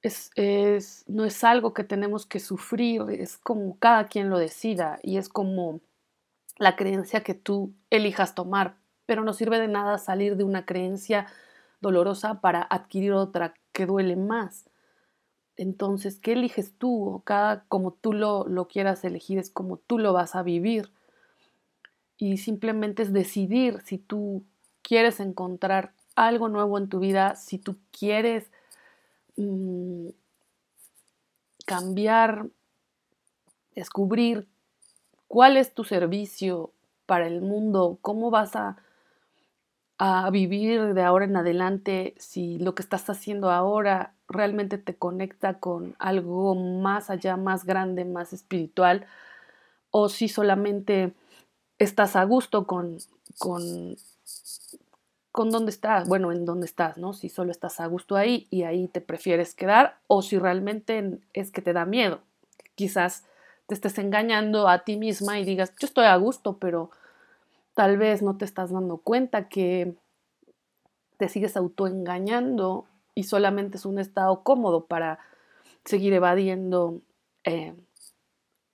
es, 0.03 0.33
es, 0.35 1.05
no 1.07 1.25
es 1.25 1.45
algo 1.45 1.73
que 1.73 1.85
tenemos 1.85 2.27
que 2.27 2.41
sufrir, 2.41 3.03
es 3.11 3.39
como 3.39 3.79
cada 3.79 4.09
quien 4.09 4.31
lo 4.31 4.37
decida 4.37 4.99
y 5.05 5.17
es 5.17 5.29
como 5.29 5.79
la 6.59 6.75
creencia 6.75 7.23
que 7.23 7.35
tú 7.35 7.73
elijas 7.89 8.35
tomar, 8.35 8.79
pero 9.07 9.23
no 9.23 9.33
sirve 9.33 9.61
de 9.61 9.69
nada 9.69 9.97
salir 9.99 10.35
de 10.35 10.43
una 10.43 10.67
creencia 10.67 11.29
dolorosa 11.81 12.41
para 12.41 12.63
adquirir 12.63 13.13
otra 13.13 13.55
que 13.73 13.87
duele 13.87 14.17
más. 14.17 14.67
Entonces, 15.57 16.19
¿qué 16.19 16.33
eliges 16.33 16.73
tú? 16.79 17.23
Cada 17.25 17.65
como 17.65 17.93
tú 17.93 18.13
lo, 18.13 18.47
lo 18.47 18.69
quieras 18.69 19.05
elegir 19.05 19.39
es 19.39 19.51
como 19.51 19.77
tú 19.77 19.99
lo 19.99 20.13
vas 20.13 20.35
a 20.35 20.43
vivir. 20.43 20.91
Y 22.17 22.39
simplemente 22.39 23.03
es 23.03 23.13
decidir 23.13 23.81
si 23.83 23.99
tú 23.99 24.45
quieres 24.83 25.21
encontrar 25.21 25.93
algo 26.17 26.49
nuevo 26.49 26.79
en 26.79 26.89
tu 26.89 26.99
vida, 26.99 27.37
si 27.37 27.59
tú 27.59 27.77
quieres 27.99 28.51
mm, 29.37 30.09
cambiar, 31.67 32.49
descubrir 33.75 34.49
cuál 35.29 35.57
es 35.57 35.73
tu 35.73 35.85
servicio 35.85 36.73
para 37.07 37.27
el 37.27 37.41
mundo, 37.41 37.99
cómo 38.03 38.31
vas 38.31 38.57
a 38.57 38.77
a 40.03 40.31
vivir 40.31 40.95
de 40.95 41.03
ahora 41.03 41.27
en 41.27 41.37
adelante 41.37 42.15
si 42.17 42.59
lo 42.59 42.75
que 42.75 42.81
estás 42.81 43.11
haciendo 43.11 43.51
ahora 43.51 44.15
realmente 44.29 44.79
te 44.79 44.97
conecta 44.97 45.59
con 45.59 45.95
algo 45.99 46.55
más 46.55 47.11
allá, 47.11 47.37
más 47.37 47.67
grande, 47.67 48.07
más 48.07 48.33
espiritual, 48.33 49.05
o 49.91 50.09
si 50.09 50.29
solamente 50.29 51.13
estás 51.79 52.17
a 52.17 52.25
gusto 52.25 52.67
con, 52.67 52.97
con, 53.39 53.97
con 55.33 55.51
dónde 55.51 55.71
estás, 55.71 56.09
bueno, 56.09 56.33
en 56.33 56.47
dónde 56.47 56.65
estás, 56.65 56.97
¿no? 56.97 57.13
Si 57.13 57.29
solo 57.29 57.51
estás 57.51 57.79
a 57.79 57.87
gusto 57.87 58.17
ahí 58.17 58.47
y 58.49 58.63
ahí 58.63 58.89
te 58.89 59.03
prefieres 59.03 59.55
quedar, 59.55 59.99
o 60.07 60.23
si 60.23 60.39
realmente 60.39 61.19
es 61.35 61.51
que 61.51 61.61
te 61.61 61.75
da 61.75 61.85
miedo. 61.85 62.21
Quizás 62.75 63.27
te 63.67 63.75
estés 63.75 63.99
engañando 63.99 64.67
a 64.67 64.83
ti 64.83 64.97
misma 64.97 65.39
y 65.39 65.45
digas, 65.45 65.75
yo 65.79 65.87
estoy 65.87 66.07
a 66.07 66.17
gusto, 66.17 66.57
pero 66.57 66.91
Tal 67.75 67.97
vez 67.97 68.23
no 68.23 68.37
te 68.37 68.45
estás 68.45 68.71
dando 68.71 68.99
cuenta 68.99 69.49
que 69.49 69.95
te 71.17 71.29
sigues 71.29 71.57
autoengañando 71.57 72.87
y 73.15 73.25
solamente 73.25 73.77
es 73.77 73.85
un 73.85 73.99
estado 73.99 74.43
cómodo 74.43 74.87
para 74.87 75.19
seguir 75.85 76.13
evadiendo, 76.13 77.01
eh, 77.45 77.75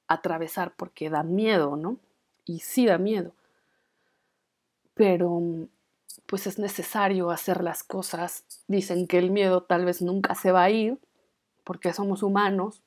atravesar 0.09 0.74
porque 0.76 1.11
da 1.11 1.22
miedo, 1.22 1.76
¿no? 1.76 1.98
Y 2.44 2.61
sí 2.61 2.87
da 2.87 2.98
miedo. 2.98 3.32
Pero 4.94 5.40
pues 6.26 6.46
es 6.46 6.59
necesario 6.59 7.30
hacer 7.30 7.62
las 7.62 7.82
cosas. 7.82 8.44
Dicen 8.68 9.06
que 9.06 9.18
el 9.18 9.30
miedo 9.30 9.62
tal 9.62 9.85
vez 9.85 10.02
nunca 10.02 10.35
se 10.35 10.52
va 10.52 10.64
a 10.64 10.70
ir 10.70 10.98
porque 11.64 11.92
somos 11.92 12.22
humanos. 12.22 12.82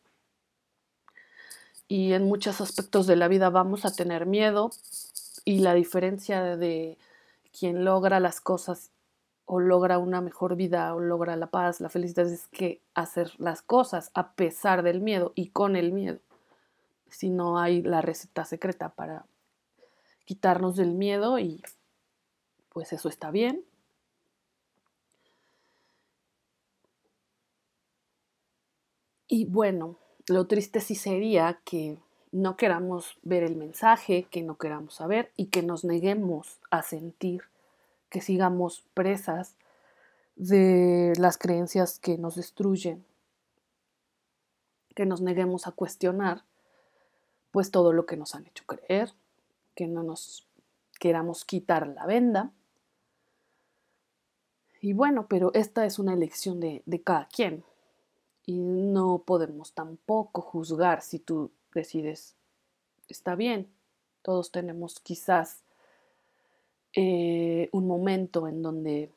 y 1.92 2.14
en 2.14 2.26
muchos 2.26 2.62
aspectos 2.62 3.08
de 3.08 3.16
la 3.16 3.28
vida 3.28 3.50
vamos 3.50 3.84
a 3.84 3.92
tener 3.92 4.28
miedo 4.28 4.70
y 5.50 5.62
la 5.62 5.74
diferencia 5.74 6.58
de 6.58 7.00
quien 7.58 7.84
logra 7.84 8.20
las 8.20 8.40
cosas 8.40 8.92
o 9.46 9.60
logra 9.60 9.98
una 9.98 10.22
mejor 10.22 10.56
vida 10.56 10.94
o 10.94 11.00
logra 11.00 11.36
la 11.38 11.48
paz, 11.48 11.82
la 11.82 11.90
felicidad 11.90 12.28
es 12.28 12.46
que 12.50 12.84
hacer 12.94 13.32
las 13.40 13.64
cosas 13.64 14.12
a 14.14 14.34
pesar 14.34 14.84
del 14.84 15.02
miedo 15.02 15.32
y 15.34 15.50
con 15.50 15.76
el 15.76 15.92
miedo. 15.92 16.20
Si 17.10 17.32
no 17.32 17.58
hay 17.58 17.82
la 17.82 18.02
receta 18.02 18.46
secreta 18.46 18.90
para 18.90 19.26
quitarnos 20.24 20.76
del 20.76 20.94
miedo 20.94 21.40
y 21.40 21.64
pues 22.72 22.94
eso 22.94 23.10
está 23.10 23.32
bien. 23.32 23.66
Y 29.28 29.46
bueno, 29.46 29.98
lo 30.28 30.46
triste 30.46 30.80
sí 30.80 30.94
sería 30.94 31.60
que 31.66 31.98
no 32.32 32.58
queramos 32.58 33.18
ver 33.24 33.44
el 33.44 33.56
mensaje, 33.56 34.24
que 34.30 34.44
no 34.44 34.58
queramos 34.58 34.96
saber 34.96 35.32
y 35.36 35.48
que 35.48 35.64
nos 35.64 35.84
neguemos 35.84 36.60
a 36.70 36.84
sentir, 36.84 37.44
que 38.10 38.22
sigamos 38.22 38.84
presas 38.94 39.56
de 40.36 41.14
las 41.18 41.38
creencias 41.38 42.00
que 42.00 42.18
nos 42.18 42.36
destruyen, 42.36 43.04
que 44.96 45.06
nos 45.06 45.22
neguemos 45.22 45.68
a 45.68 45.72
cuestionar 45.72 46.44
pues 47.52 47.72
todo 47.72 47.94
lo 47.94 48.06
que 48.06 48.18
nos 48.18 48.36
han 48.36 48.46
hecho 48.46 48.64
creer, 48.66 49.12
que 49.76 49.88
no 49.88 50.04
nos 50.04 50.48
queramos 51.00 51.46
quitar 51.46 51.88
la 51.88 52.06
venda. 52.06 52.52
Y 54.82 54.94
bueno, 54.94 55.28
pero 55.28 55.52
esta 55.54 55.86
es 55.86 56.00
una 56.00 56.14
elección 56.14 56.60
de, 56.60 56.84
de 56.86 57.02
cada 57.02 57.28
quien 57.28 57.64
y 58.46 58.60
no 58.60 59.24
podemos 59.26 59.74
tampoco 59.74 60.42
juzgar 60.42 61.02
si 61.02 61.20
tú 61.20 61.52
decides, 61.80 62.36
está 63.08 63.36
bien, 63.36 63.68
todos 64.22 64.52
tenemos 64.52 65.00
quizás 65.00 65.64
eh, 66.94 67.70
un 67.72 67.88
momento 67.88 68.48
en 68.48 68.62
donde 68.62 69.12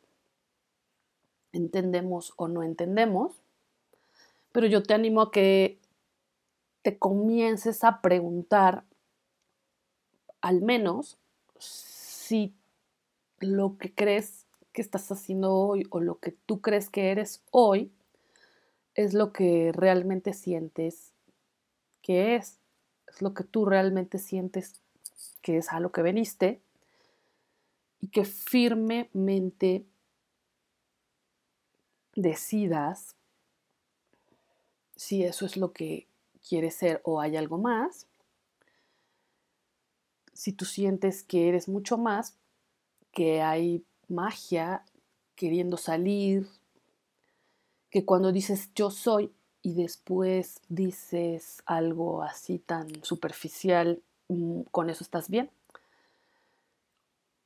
entendemos 1.53 2.33
o 2.37 2.49
no 2.49 2.63
entendemos, 2.63 3.43
pero 4.53 4.67
yo 4.67 4.83
te 4.83 4.95
animo 4.95 5.23
a 5.23 5.31
que 5.31 5.79
te 6.83 6.99
comiences 6.99 7.85
a 7.85 8.01
preguntar 8.01 8.85
al 10.41 10.61
menos 10.61 11.19
si 11.59 12.55
lo 13.39 13.77
que 13.79 13.95
crees 13.95 14.47
que 14.73 14.83
estás 14.83 15.11
haciendo 15.13 15.55
hoy 15.55 15.87
o 15.91 16.01
lo 16.01 16.19
que 16.19 16.33
tú 16.33 16.61
crees 16.61 16.91
que 16.91 17.11
eres 17.11 17.43
hoy 17.51 17.93
es 18.95 19.15
lo 19.15 19.33
que 19.33 19.73
realmente 19.73 20.33
sientes 20.33 21.12
que 22.03 22.35
es, 22.35 22.59
es 23.07 23.23
lo 23.23 23.33
que 23.33 23.45
tú 23.45 23.65
realmente 23.65 24.19
sientes 24.19 24.81
que 25.41 25.57
es 25.57 25.73
a 25.73 25.81
lo 25.81 25.93
que 25.93 26.03
veniste 26.03 26.61
y 28.01 28.09
que 28.09 28.25
firmemente 28.25 29.87
decidas 32.15 33.17
si 34.97 35.25
eso 35.25 35.47
es 35.47 35.57
lo 35.57 35.73
que 35.73 36.07
quieres 36.47 36.75
ser 36.75 37.01
o 37.05 37.21
hay 37.21 37.37
algo 37.37 37.59
más. 37.59 38.07
Si 40.33 40.53
tú 40.53 40.65
sientes 40.65 41.23
que 41.23 41.49
eres 41.49 41.69
mucho 41.69 41.99
más, 41.99 42.37
que 43.13 43.43
hay 43.43 43.85
magia 44.09 44.85
queriendo 45.35 45.77
salir, 45.77 46.49
que 47.91 48.05
cuando 48.05 48.33
dices 48.33 48.71
yo 48.75 48.91
soy 48.91 49.33
y 49.63 49.75
después 49.75 50.61
dices 50.69 51.63
algo 51.67 52.23
así 52.23 52.59
tan 52.59 53.05
superficial, 53.05 54.03
mm, 54.29 54.63
con 54.71 54.91
eso 54.91 55.05
estás 55.05 55.29
bien. 55.31 55.51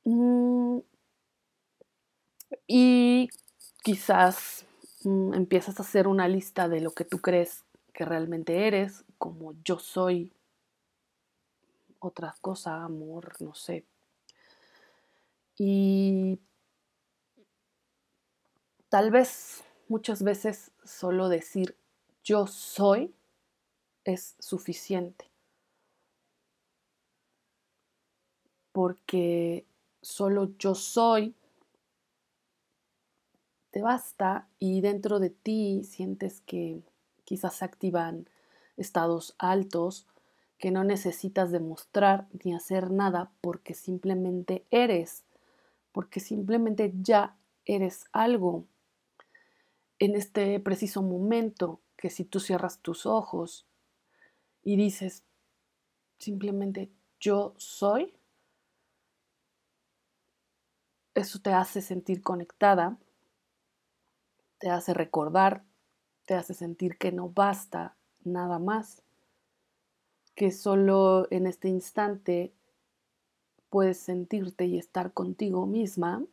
Mm, 0.05 0.79
y 2.67 3.29
quizás 3.83 4.65
mm, 5.03 5.33
empiezas 5.33 5.79
a 5.79 5.83
hacer 5.83 6.07
una 6.07 6.27
lista 6.27 6.67
de 6.69 6.81
lo 6.81 6.91
que 6.91 7.05
tú 7.05 7.19
crees 7.19 7.63
que 7.93 8.05
realmente 8.05 8.67
eres, 8.67 9.03
como 9.17 9.53
yo 9.63 9.79
soy 9.79 10.31
otra 11.99 12.35
cosa, 12.41 12.83
amor, 12.83 13.33
no 13.41 13.53
sé. 13.53 13.85
Y 15.57 16.39
tal 18.89 19.11
vez 19.11 19.63
muchas 19.87 20.23
veces 20.23 20.71
solo 20.83 21.29
decir 21.29 21.75
yo 22.27 22.45
soy 22.45 23.15
es 24.03 24.35
suficiente. 24.37 25.31
Porque 28.73 29.65
solo 30.01 30.51
yo 30.59 30.75
soy 30.75 31.33
te 33.71 33.81
basta 33.81 34.49
y 34.59 34.81
dentro 34.81 35.19
de 35.19 35.29
ti 35.29 35.85
sientes 35.85 36.41
que 36.41 36.81
quizás 37.23 37.55
se 37.55 37.65
activan 37.65 38.29
estados 38.75 39.33
altos 39.37 40.05
que 40.57 40.69
no 40.69 40.83
necesitas 40.83 41.51
demostrar 41.51 42.27
ni 42.43 42.53
hacer 42.53 42.91
nada 42.91 43.31
porque 43.39 43.73
simplemente 43.73 44.65
eres, 44.69 45.23
porque 45.93 46.19
simplemente 46.19 46.93
ya 47.01 47.37
eres 47.63 48.05
algo 48.11 48.65
en 49.99 50.15
este 50.15 50.59
preciso 50.59 51.01
momento 51.01 51.79
que 51.97 52.09
si 52.09 52.23
tú 52.23 52.39
cierras 52.39 52.79
tus 52.79 53.05
ojos 53.05 53.67
y 54.63 54.75
dices 54.77 55.23
simplemente 56.19 56.91
yo 57.19 57.53
soy, 57.57 58.13
eso 61.15 61.39
te 61.39 61.51
hace 61.51 61.81
sentir 61.81 62.21
conectada, 62.21 62.97
te 64.59 64.69
hace 64.69 64.93
recordar, 64.93 65.63
te 66.25 66.35
hace 66.35 66.53
sentir 66.53 66.97
que 66.97 67.11
no 67.11 67.29
basta 67.29 67.97
nada 68.23 68.59
más, 68.59 69.01
que 70.35 70.51
solo 70.51 71.27
en 71.31 71.47
este 71.47 71.69
instante 71.69 72.53
puedes 73.69 73.97
sentirte 73.99 74.65
y 74.65 74.77
estar 74.77 75.13
contigo 75.13 75.65
misma 75.65 76.23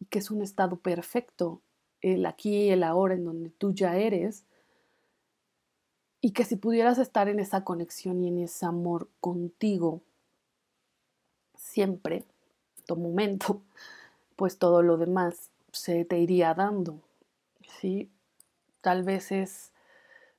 y 0.00 0.06
que 0.06 0.18
es 0.18 0.30
un 0.30 0.42
estado 0.42 0.76
perfecto 0.76 1.60
el 2.00 2.26
aquí 2.26 2.64
y 2.64 2.70
el 2.70 2.82
ahora 2.82 3.14
en 3.14 3.24
donde 3.24 3.50
tú 3.50 3.72
ya 3.72 3.96
eres, 3.96 4.44
y 6.22 6.30
que 6.30 6.44
si 6.44 6.56
pudieras 6.56 6.98
estar 6.98 7.28
en 7.28 7.40
esa 7.40 7.64
conexión 7.64 8.22
y 8.22 8.28
en 8.28 8.38
ese 8.38 8.64
amor 8.64 9.08
contigo 9.20 10.00
siempre, 11.56 12.24
tu 12.86 12.96
momento, 12.96 13.60
pues 14.36 14.56
todo 14.56 14.82
lo 14.82 14.96
demás 14.96 15.50
se 15.72 16.04
te 16.04 16.18
iría 16.18 16.54
dando, 16.54 17.00
¿sí? 17.80 18.08
Tal 18.80 19.02
vez 19.02 19.32
es 19.32 19.72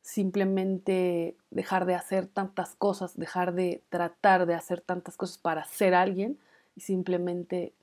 simplemente 0.02 1.36
dejar 1.52 1.86
de 1.86 1.96
hacer 1.96 2.28
tantas 2.28 2.76
cosas, 2.76 3.18
dejar 3.18 3.54
de 3.54 3.84
tratar 3.90 4.46
de 4.46 4.54
hacer 4.54 4.82
tantas 4.82 5.18
cosas 5.18 5.38
para 5.38 5.66
ser 5.66 5.96
alguien 5.96 6.40
y 6.76 6.82
simplemente 6.82 7.74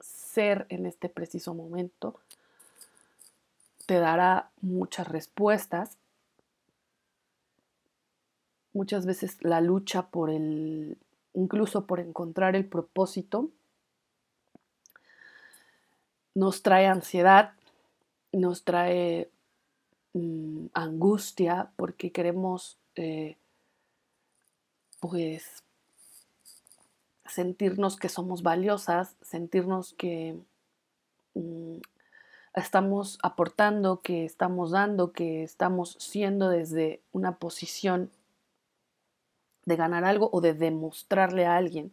ser 0.00 0.66
en 0.68 0.86
este 0.86 1.08
preciso 1.08 1.54
momento 1.54 2.18
te 3.86 3.98
dará 3.98 4.50
muchas 4.60 5.08
respuestas. 5.08 5.98
Muchas 8.72 9.06
veces 9.06 9.36
la 9.40 9.60
lucha 9.60 10.08
por 10.08 10.30
el, 10.30 10.96
incluso 11.34 11.86
por 11.86 12.00
encontrar 12.00 12.56
el 12.56 12.66
propósito, 12.66 13.50
nos 16.34 16.62
trae 16.62 16.86
ansiedad, 16.86 17.52
nos 18.32 18.64
trae 18.64 19.30
mm, 20.14 20.66
angustia 20.72 21.70
porque 21.76 22.12
queremos 22.12 22.78
eh, 22.94 23.36
pues 25.00 25.62
sentirnos 27.26 27.96
que 27.96 28.08
somos 28.08 28.42
valiosas, 28.42 29.16
sentirnos 29.20 29.94
que 29.94 30.38
mm, 31.34 31.78
estamos 32.54 33.18
aportando, 33.22 34.00
que 34.00 34.24
estamos 34.24 34.70
dando, 34.70 35.12
que 35.12 35.42
estamos 35.42 35.96
siendo 35.98 36.48
desde 36.48 37.00
una 37.12 37.36
posición 37.36 38.10
de 39.64 39.76
ganar 39.76 40.04
algo 40.04 40.28
o 40.32 40.40
de 40.40 40.54
demostrarle 40.54 41.46
a 41.46 41.56
alguien 41.56 41.92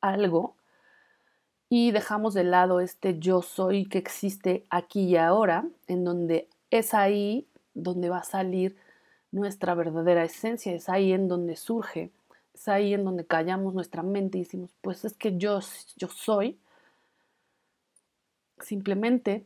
algo 0.00 0.56
y 1.68 1.90
dejamos 1.90 2.34
de 2.34 2.44
lado 2.44 2.80
este 2.80 3.18
yo 3.18 3.42
soy 3.42 3.86
que 3.86 3.98
existe 3.98 4.64
aquí 4.70 5.04
y 5.04 5.16
ahora, 5.16 5.66
en 5.88 6.04
donde 6.04 6.48
es 6.70 6.94
ahí 6.94 7.48
donde 7.74 8.08
va 8.08 8.18
a 8.18 8.24
salir 8.24 8.76
nuestra 9.32 9.74
verdadera 9.74 10.24
esencia, 10.24 10.72
es 10.72 10.88
ahí 10.88 11.12
en 11.12 11.28
donde 11.28 11.56
surge, 11.56 12.12
es 12.54 12.68
ahí 12.68 12.94
en 12.94 13.04
donde 13.04 13.26
callamos 13.26 13.74
nuestra 13.74 14.02
mente 14.02 14.38
y 14.38 14.42
decimos, 14.42 14.70
pues 14.80 15.04
es 15.04 15.14
que 15.14 15.36
yo, 15.36 15.60
yo 15.96 16.08
soy, 16.08 16.58
simplemente 18.60 19.44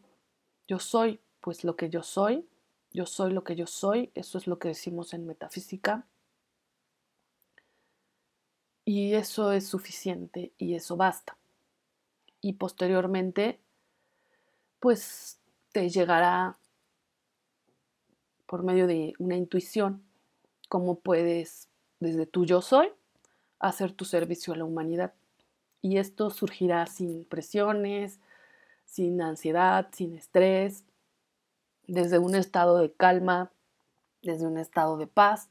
yo 0.68 0.78
soy 0.78 1.20
pues 1.40 1.64
lo 1.64 1.74
que 1.74 1.88
yo 1.88 2.02
soy, 2.02 2.46
yo 2.92 3.06
soy 3.06 3.32
lo 3.32 3.44
que 3.44 3.56
yo 3.56 3.66
soy, 3.66 4.10
eso 4.14 4.38
es 4.38 4.46
lo 4.46 4.58
que 4.58 4.68
decimos 4.68 5.14
en 5.14 5.26
metafísica. 5.26 6.04
Y 8.92 9.14
eso 9.14 9.52
es 9.52 9.68
suficiente 9.68 10.50
y 10.58 10.74
eso 10.74 10.96
basta. 10.96 11.36
Y 12.40 12.54
posteriormente, 12.54 13.60
pues 14.80 15.38
te 15.70 15.88
llegará 15.88 16.58
por 18.46 18.64
medio 18.64 18.88
de 18.88 19.14
una 19.20 19.36
intuición 19.36 20.02
cómo 20.68 20.96
puedes, 20.96 21.68
desde 22.00 22.26
tu 22.26 22.44
yo 22.44 22.62
soy, 22.62 22.88
hacer 23.60 23.92
tu 23.92 24.04
servicio 24.04 24.54
a 24.54 24.56
la 24.56 24.64
humanidad. 24.64 25.14
Y 25.82 25.98
esto 25.98 26.28
surgirá 26.30 26.84
sin 26.88 27.24
presiones, 27.24 28.18
sin 28.86 29.22
ansiedad, 29.22 29.86
sin 29.92 30.16
estrés, 30.16 30.82
desde 31.86 32.18
un 32.18 32.34
estado 32.34 32.78
de 32.78 32.92
calma, 32.92 33.52
desde 34.20 34.48
un 34.48 34.58
estado 34.58 34.96
de 34.96 35.06
paz. 35.06 35.48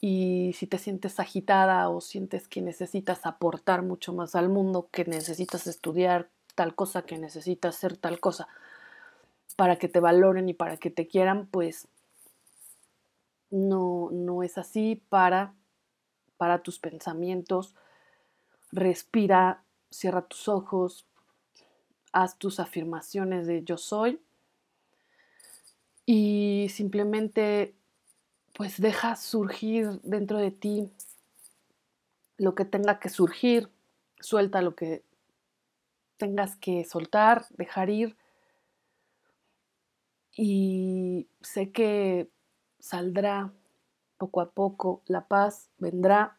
Y 0.00 0.54
si 0.54 0.66
te 0.66 0.78
sientes 0.78 1.20
agitada 1.20 1.88
o 1.90 2.00
sientes 2.00 2.48
que 2.48 2.62
necesitas 2.62 3.26
aportar 3.26 3.82
mucho 3.82 4.12
más 4.12 4.34
al 4.34 4.48
mundo, 4.48 4.88
que 4.90 5.04
necesitas 5.04 5.66
estudiar 5.66 6.30
tal 6.54 6.74
cosa, 6.74 7.02
que 7.02 7.18
necesitas 7.18 7.76
hacer 7.76 7.96
tal 7.96 8.18
cosa, 8.20 8.48
para 9.56 9.76
que 9.76 9.88
te 9.88 10.00
valoren 10.00 10.48
y 10.48 10.54
para 10.54 10.78
que 10.78 10.90
te 10.90 11.06
quieran, 11.06 11.46
pues 11.46 11.88
no, 13.50 14.08
no 14.10 14.42
es 14.42 14.56
así 14.56 15.02
para, 15.08 15.54
para 16.36 16.62
tus 16.62 16.78
pensamientos. 16.78 17.74
Respira, 18.72 19.64
cierra 19.90 20.22
tus 20.22 20.48
ojos, 20.48 21.06
haz 22.12 22.38
tus 22.38 22.60
afirmaciones 22.60 23.46
de 23.46 23.62
yo 23.64 23.76
soy 23.76 24.20
y 26.06 26.68
simplemente 26.70 27.74
pues 28.60 28.78
deja 28.78 29.16
surgir 29.16 30.02
dentro 30.02 30.36
de 30.36 30.50
ti 30.50 30.92
lo 32.36 32.54
que 32.54 32.66
tenga 32.66 33.00
que 33.00 33.08
surgir, 33.08 33.70
suelta 34.20 34.60
lo 34.60 34.74
que 34.74 35.02
tengas 36.18 36.56
que 36.56 36.84
soltar, 36.84 37.46
dejar 37.56 37.88
ir 37.88 38.18
y 40.36 41.26
sé 41.40 41.72
que 41.72 42.28
saldrá 42.78 43.50
poco 44.18 44.42
a 44.42 44.50
poco, 44.50 45.00
la 45.06 45.26
paz 45.26 45.70
vendrá 45.78 46.36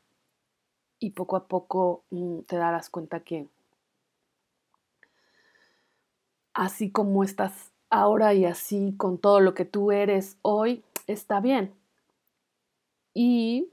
y 1.00 1.10
poco 1.10 1.36
a 1.38 1.48
poco 1.48 2.04
mm, 2.12 2.42
te 2.42 2.56
darás 2.56 2.92
cuenta 2.92 3.22
que 3.22 3.48
así 6.54 6.92
como 6.92 7.24
estás 7.24 7.72
ahora 7.90 8.36
y 8.36 8.46
así 8.46 8.94
con 8.96 9.18
todo 9.18 9.40
lo 9.40 9.56
que 9.56 9.66
tú 9.66 9.92
eres 9.92 10.38
hoy, 10.44 10.84
está 11.08 11.40
bien. 11.40 11.81
Y 13.14 13.70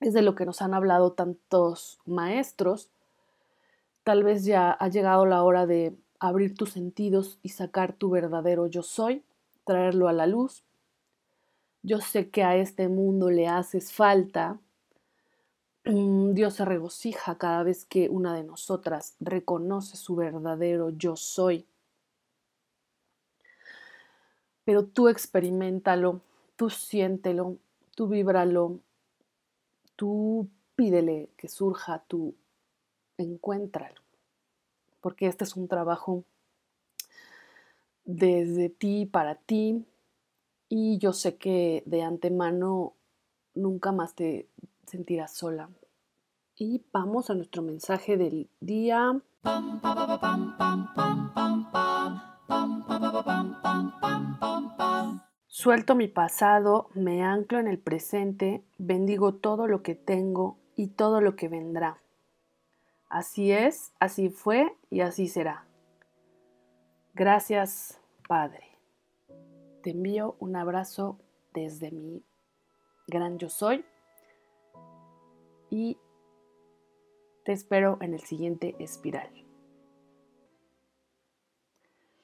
es 0.00 0.14
de 0.14 0.22
lo 0.22 0.34
que 0.34 0.46
nos 0.46 0.62
han 0.62 0.74
hablado 0.74 1.12
tantos 1.12 1.98
maestros. 2.04 2.90
Tal 4.04 4.22
vez 4.22 4.44
ya 4.44 4.70
ha 4.70 4.88
llegado 4.88 5.26
la 5.26 5.42
hora 5.42 5.66
de 5.66 5.96
abrir 6.18 6.54
tus 6.54 6.70
sentidos 6.70 7.38
y 7.42 7.50
sacar 7.50 7.92
tu 7.92 8.10
verdadero 8.10 8.66
yo 8.66 8.82
soy, 8.82 9.24
traerlo 9.64 10.08
a 10.08 10.12
la 10.12 10.26
luz. 10.26 10.64
Yo 11.82 12.00
sé 12.00 12.30
que 12.30 12.44
a 12.44 12.56
este 12.56 12.88
mundo 12.88 13.30
le 13.30 13.48
haces 13.48 13.92
falta, 13.92 14.60
Mm, 15.86 16.32
Dios 16.34 16.54
se 16.54 16.64
regocija 16.64 17.38
cada 17.38 17.62
vez 17.62 17.84
que 17.84 18.08
una 18.08 18.34
de 18.34 18.42
nosotras 18.42 19.14
reconoce 19.20 19.96
su 19.96 20.16
verdadero 20.16 20.90
yo 20.90 21.14
soy. 21.14 21.64
Pero 24.64 24.84
tú 24.84 25.06
experimentalo, 25.08 26.20
tú 26.56 26.70
siéntelo, 26.70 27.58
tú 27.96 28.06
víbralo, 28.06 28.78
tú 29.96 30.48
pídele 30.76 31.30
que 31.36 31.48
surja, 31.48 32.04
tú 32.06 32.36
encuéntralo. 33.18 34.02
Porque 35.00 35.26
este 35.26 35.42
es 35.42 35.56
un 35.56 35.66
trabajo 35.66 36.22
desde 38.04 38.68
ti 38.68 39.06
para 39.06 39.34
ti 39.34 39.84
y 40.68 40.98
yo 40.98 41.12
sé 41.12 41.36
que 41.36 41.82
de 41.86 42.02
antemano 42.02 42.92
nunca 43.54 43.90
más 43.90 44.14
te 44.14 44.48
sentirás 44.86 45.32
sola. 45.32 45.70
Y 46.54 46.82
vamos 46.92 47.30
a 47.30 47.34
nuestro 47.34 47.62
mensaje 47.62 48.16
del 48.16 48.48
día. 48.60 49.20
Suelto 55.58 55.94
mi 55.94 56.06
pasado, 56.06 56.90
me 56.92 57.22
anclo 57.22 57.58
en 57.58 57.66
el 57.66 57.78
presente, 57.78 58.62
bendigo 58.76 59.36
todo 59.36 59.66
lo 59.66 59.82
que 59.82 59.94
tengo 59.94 60.58
y 60.76 60.88
todo 60.88 61.22
lo 61.22 61.34
que 61.34 61.48
vendrá. 61.48 61.96
Así 63.08 63.52
es, 63.52 63.94
así 63.98 64.28
fue 64.28 64.76
y 64.90 65.00
así 65.00 65.28
será. 65.28 65.64
Gracias, 67.14 67.98
Padre. 68.28 68.64
Te 69.82 69.92
envío 69.92 70.36
un 70.40 70.56
abrazo 70.56 71.18
desde 71.54 71.90
mi 71.90 72.22
gran 73.06 73.38
yo 73.38 73.48
soy 73.48 73.82
y 75.70 75.96
te 77.46 77.52
espero 77.52 77.96
en 78.02 78.12
el 78.12 78.20
siguiente 78.20 78.76
espiral. 78.78 79.30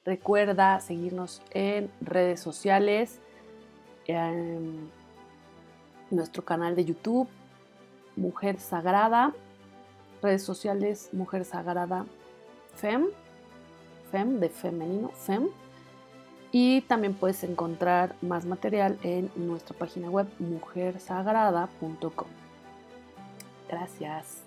Recuerda 0.05 0.81
seguirnos 0.81 1.41
en 1.51 1.89
redes 2.01 2.41
sociales, 2.41 3.21
en 4.07 4.89
nuestro 6.09 6.43
canal 6.43 6.75
de 6.75 6.85
YouTube, 6.85 7.27
Mujer 8.15 8.59
Sagrada, 8.59 9.33
redes 10.21 10.43
sociales 10.43 11.09
Mujer 11.11 11.45
Sagrada 11.45 12.05
Fem, 12.75 13.07
Fem 14.11 14.39
de 14.39 14.49
femenino, 14.49 15.09
Fem. 15.09 15.49
Y 16.51 16.81
también 16.81 17.15
puedes 17.15 17.43
encontrar 17.43 18.15
más 18.21 18.45
material 18.45 18.99
en 19.01 19.31
nuestra 19.35 19.75
página 19.75 20.09
web 20.09 20.27
mujersagrada.com. 20.37 22.27
Gracias. 23.67 24.42